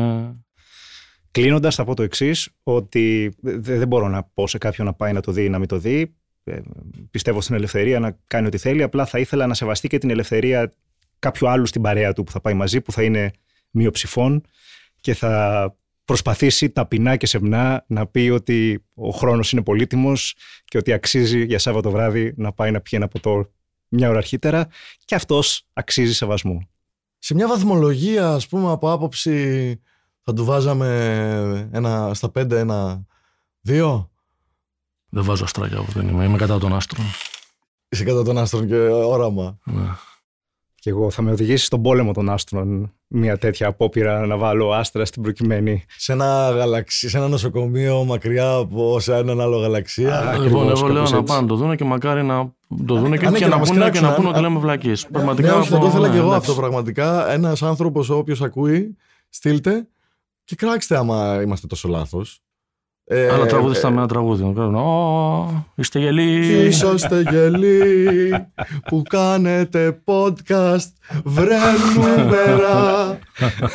Κλείνοντας, 1.30 1.74
θα 1.74 1.84
πω 1.84 1.94
το 1.94 2.02
εξής, 2.02 2.48
ότι 2.62 3.34
δεν 3.40 3.88
μπορώ 3.88 4.08
να 4.08 4.22
πω 4.34 4.46
σε 4.46 4.58
κάποιον 4.58 4.86
να 4.86 4.92
πάει 4.92 5.12
να 5.12 5.20
το 5.20 5.32
δει 5.32 5.44
ή 5.44 5.48
να 5.48 5.58
μην 5.58 5.68
το 5.68 5.78
δει. 5.78 6.14
Ε, 6.44 6.60
πιστεύω 7.10 7.40
στην 7.40 7.54
ελευθερία 7.54 8.00
να 8.00 8.18
κάνει 8.26 8.46
ό,τι 8.46 8.58
θέλει. 8.58 8.82
Απλά 8.82 9.06
θα 9.06 9.18
ήθελα 9.18 9.46
να 9.46 9.54
σεβαστεί 9.54 9.88
και 9.88 9.98
την 9.98 10.10
ελευθερία 10.10 10.72
κάποιου 11.18 11.48
άλλου 11.48 11.66
στην 11.66 11.82
παρέα 11.82 12.12
του 12.12 12.24
που 12.24 12.32
θα 12.32 12.40
πάει 12.40 12.54
μαζί, 12.54 12.80
που 12.80 12.92
θα 12.92 13.02
είναι 13.02 13.30
μειοψηφών 13.70 14.42
και 15.00 15.14
θα 15.14 15.74
προσπαθήσει 16.04 16.70
ταπεινά 16.70 17.16
και 17.16 17.26
σεμνά 17.26 17.84
να 17.86 18.06
πει 18.06 18.30
ότι 18.32 18.84
ο 18.94 19.10
χρόνος 19.10 19.52
είναι 19.52 19.62
πολύτιμος 19.62 20.36
και 20.64 20.78
ότι 20.78 20.92
αξίζει 20.92 21.44
για 21.44 21.58
Σάββατο 21.58 21.90
βράδυ 21.90 22.34
να 22.36 22.52
πάει 22.52 22.70
να 22.70 22.80
πιει 22.80 22.98
ένα 23.02 23.08
ποτό 23.08 23.50
μια 23.88 24.08
ώρα 24.08 24.18
αρχίτερα 24.18 24.68
και 25.04 25.14
αυτός 25.14 25.66
αξίζει 25.72 26.14
σεβασμού. 26.14 26.58
Σε 27.18 27.34
μια 27.34 27.48
βαθμολογία, 27.48 28.28
ας 28.28 28.48
πούμε, 28.48 28.70
από 28.70 28.92
άποψη 28.92 29.80
θα 30.20 30.32
του 30.32 30.44
βάζαμε 30.44 31.70
ένα, 31.72 32.14
στα 32.14 32.30
πέντε 32.30 32.58
ένα 32.58 33.06
δύο; 33.60 34.11
Δεν 35.14 35.24
βάζω 35.24 35.44
αστράκια 35.44 35.78
από 35.78 35.92
δεν 35.92 36.08
είμαι. 36.08 36.24
Είμαι 36.24 36.36
κατά 36.36 36.58
των 36.58 36.74
άστρων. 36.74 37.06
Είσαι 37.88 38.04
κατά 38.04 38.22
των 38.22 38.38
άστρων 38.38 38.66
και 38.66 38.76
όραμα. 38.88 39.58
Ναι. 39.64 39.88
Και 40.74 40.90
εγώ 40.90 41.10
θα 41.10 41.22
με 41.22 41.30
οδηγήσει 41.30 41.64
στον 41.64 41.82
πόλεμο 41.82 42.12
των 42.12 42.30
άστρων 42.30 42.92
μια 43.06 43.38
τέτοια 43.38 43.66
απόπειρα 43.66 44.26
να 44.26 44.36
βάλω 44.36 44.72
άστρα 44.72 45.04
στην 45.04 45.22
προκειμένη. 45.22 45.84
Σε 45.96 46.12
ένα, 46.12 46.50
γαλαξι... 46.50 47.08
σε 47.08 47.16
ένα 47.16 47.28
νοσοκομείο 47.28 48.04
μακριά 48.04 48.52
από 48.52 49.00
σε 49.00 49.14
έναν 49.14 49.40
άλλο 49.40 49.58
γαλαξία. 49.58 50.18
Α, 50.18 50.38
λοιπόν, 50.38 50.68
εγώ 50.68 50.86
λέω 50.86 51.02
να 51.02 51.22
πάνε 51.22 51.46
το 51.46 51.54
δούνε 51.56 51.76
και 51.76 51.84
μακάρι 51.84 52.22
να 52.22 52.52
το 52.86 52.94
δούνε 52.94 53.16
και, 53.16 53.30
ναι, 53.30 53.38
και, 53.38 53.46
να, 53.46 53.58
πούνε 53.58 53.90
και 53.90 54.00
να 54.00 54.14
πούνε 54.14 54.28
ότι 54.28 54.40
λέμε 54.40 54.58
βλακίε. 54.58 54.94
Πραγματικά. 55.12 55.48
Ναι, 55.48 55.54
όχι, 55.54 55.68
θα 55.68 55.78
το 55.78 55.86
ήθελα 55.86 56.10
και 56.10 56.16
εγώ 56.16 56.32
αυτό 56.32 56.54
πραγματικά. 56.54 57.30
Ένας 57.30 57.62
άνθρωπος 57.62 58.10
όποιο 58.10 58.36
ακούει, 58.40 58.96
στείλτε 59.28 59.88
και 60.44 60.56
κράξτε 60.56 60.96
άμα 60.96 61.42
είμαστε 61.42 61.66
τόσο 61.66 61.88
λάθος. 61.88 62.42
Ε, 63.14 63.28
Αλλά 63.28 63.46
τραγούδιστα 63.46 63.88
ε, 63.88 63.90
με 63.90 63.96
ένα 63.96 64.08
τραγούδι. 64.08 64.42
Ω, 64.42 65.64
είστε 65.74 65.98
γελοί. 65.98 66.64
Είσαστε 66.66 67.22
γελοί 67.30 68.32
που 68.88 69.02
κάνετε 69.08 70.02
podcast. 70.04 70.92
Βρε 71.24 71.58
νούμερα. 71.94 73.18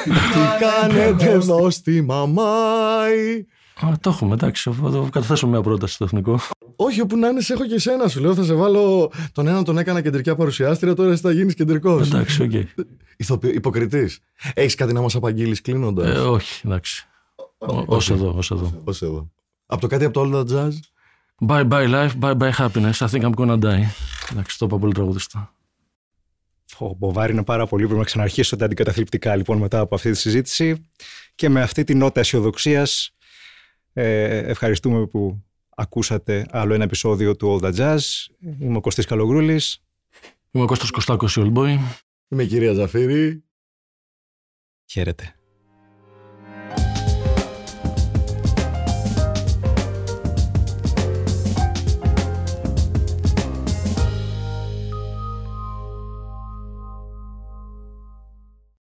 Τι 0.05 0.65
κάνετε 0.65 1.31
εδώ 1.31 1.69
στη 1.69 2.01
μαμάη. 2.01 3.45
Α, 3.85 3.91
το 4.01 4.09
έχουμε, 4.09 4.33
εντάξει. 4.33 4.71
Θα 4.83 4.91
το 4.91 5.07
καταθέσω 5.11 5.47
μια 5.47 5.61
πρόταση 5.61 5.93
στο 5.93 6.03
εθνικό. 6.03 6.39
Όχι, 6.75 7.01
όπου 7.01 7.17
να 7.17 7.27
είναι, 7.27 7.41
σε 7.41 7.53
έχω 7.53 7.65
και 7.65 7.75
εσένα. 7.75 8.07
Σου 8.07 8.21
λέω, 8.21 8.33
θα 8.33 8.43
σε 8.43 8.53
βάλω. 8.53 9.11
Τον 9.31 9.47
έναν 9.47 9.63
τον 9.63 9.77
έκανα 9.77 10.01
κεντρική 10.01 10.35
παρουσιάστρια, 10.35 10.93
τώρα 10.93 11.11
εσύ 11.11 11.21
θα 11.21 11.31
γίνεις 11.31 11.53
κεντρικός. 11.53 12.07
Εντάξει, 12.07 12.43
OK. 12.43 12.51
Okay. 12.53 13.53
Υποκριτής. 13.53 14.19
Έχεις 14.53 14.75
κάτι 14.75 14.93
να 14.93 15.01
μας 15.01 15.15
απαγγείλεις 15.15 15.61
κλείνοντας; 15.61 16.15
Ε, 16.15 16.19
όχι, 16.19 16.61
εντάξει. 16.65 17.07
Όσο 17.85 18.13
εδώ, 18.13 18.33
όσο 18.37 18.55
εδώ. 18.55 18.81
Όσο 18.83 19.05
εδώ. 19.05 19.31
Από 19.65 19.81
το 19.81 19.87
κάτι 19.87 20.05
από 20.05 20.13
το 20.13 20.21
All 20.23 20.33
That 20.33 20.51
Jazz; 20.51 20.71
Bye 21.47 21.67
bye 21.67 21.87
life, 21.89 22.19
bye 22.19 22.37
bye 22.37 22.51
happiness. 22.51 22.93
I 22.99 23.07
think 23.07 23.23
I'm 23.23 23.33
gonna 23.35 23.59
die. 23.61 23.85
Εντάξει, 24.31 24.57
το 24.57 24.65
είπα 24.65 24.77
πολύ 24.77 24.93
τραγουδιστά. 24.93 25.53
Ο 26.77 26.93
Μποβάρη 26.93 27.31
είναι 27.31 27.43
πάρα 27.43 27.67
πολύ. 27.67 27.83
Πρέπει 27.83 27.99
να 27.99 28.05
ξαναρχίσω 28.05 28.55
τα 28.55 28.65
αντικαταθλιπτικά 28.65 29.35
λοιπόν 29.35 29.57
μετά 29.57 29.79
από 29.79 29.95
αυτή 29.95 30.11
τη 30.11 30.17
συζήτηση. 30.17 30.89
Και 31.35 31.49
με 31.49 31.61
αυτή 31.61 31.83
την 31.83 31.97
νότα 31.97 32.19
αισιοδοξίας 32.19 33.11
ε, 33.93 34.37
ευχαριστούμε 34.37 35.07
που 35.07 35.43
ακούσατε 35.75 36.45
άλλο 36.49 36.73
ένα 36.73 36.83
επεισόδιο 36.83 37.35
του 37.35 37.59
All 37.61 37.65
That 37.65 37.75
Jazz. 37.75 37.99
Είμαι 38.59 38.77
ο 38.77 38.81
Κωστής 38.81 39.05
Καλογρούλης. 39.05 39.81
Είμαι 40.51 40.63
ο 40.63 40.67
Κώστας 40.67 40.89
Κωστάκος, 40.89 41.35
η 41.35 41.41
Είμαι 42.27 42.43
η 42.43 42.47
κυρία 42.47 42.73
Ζαφύρη. 42.73 43.43
Χαίρετε. 44.85 45.36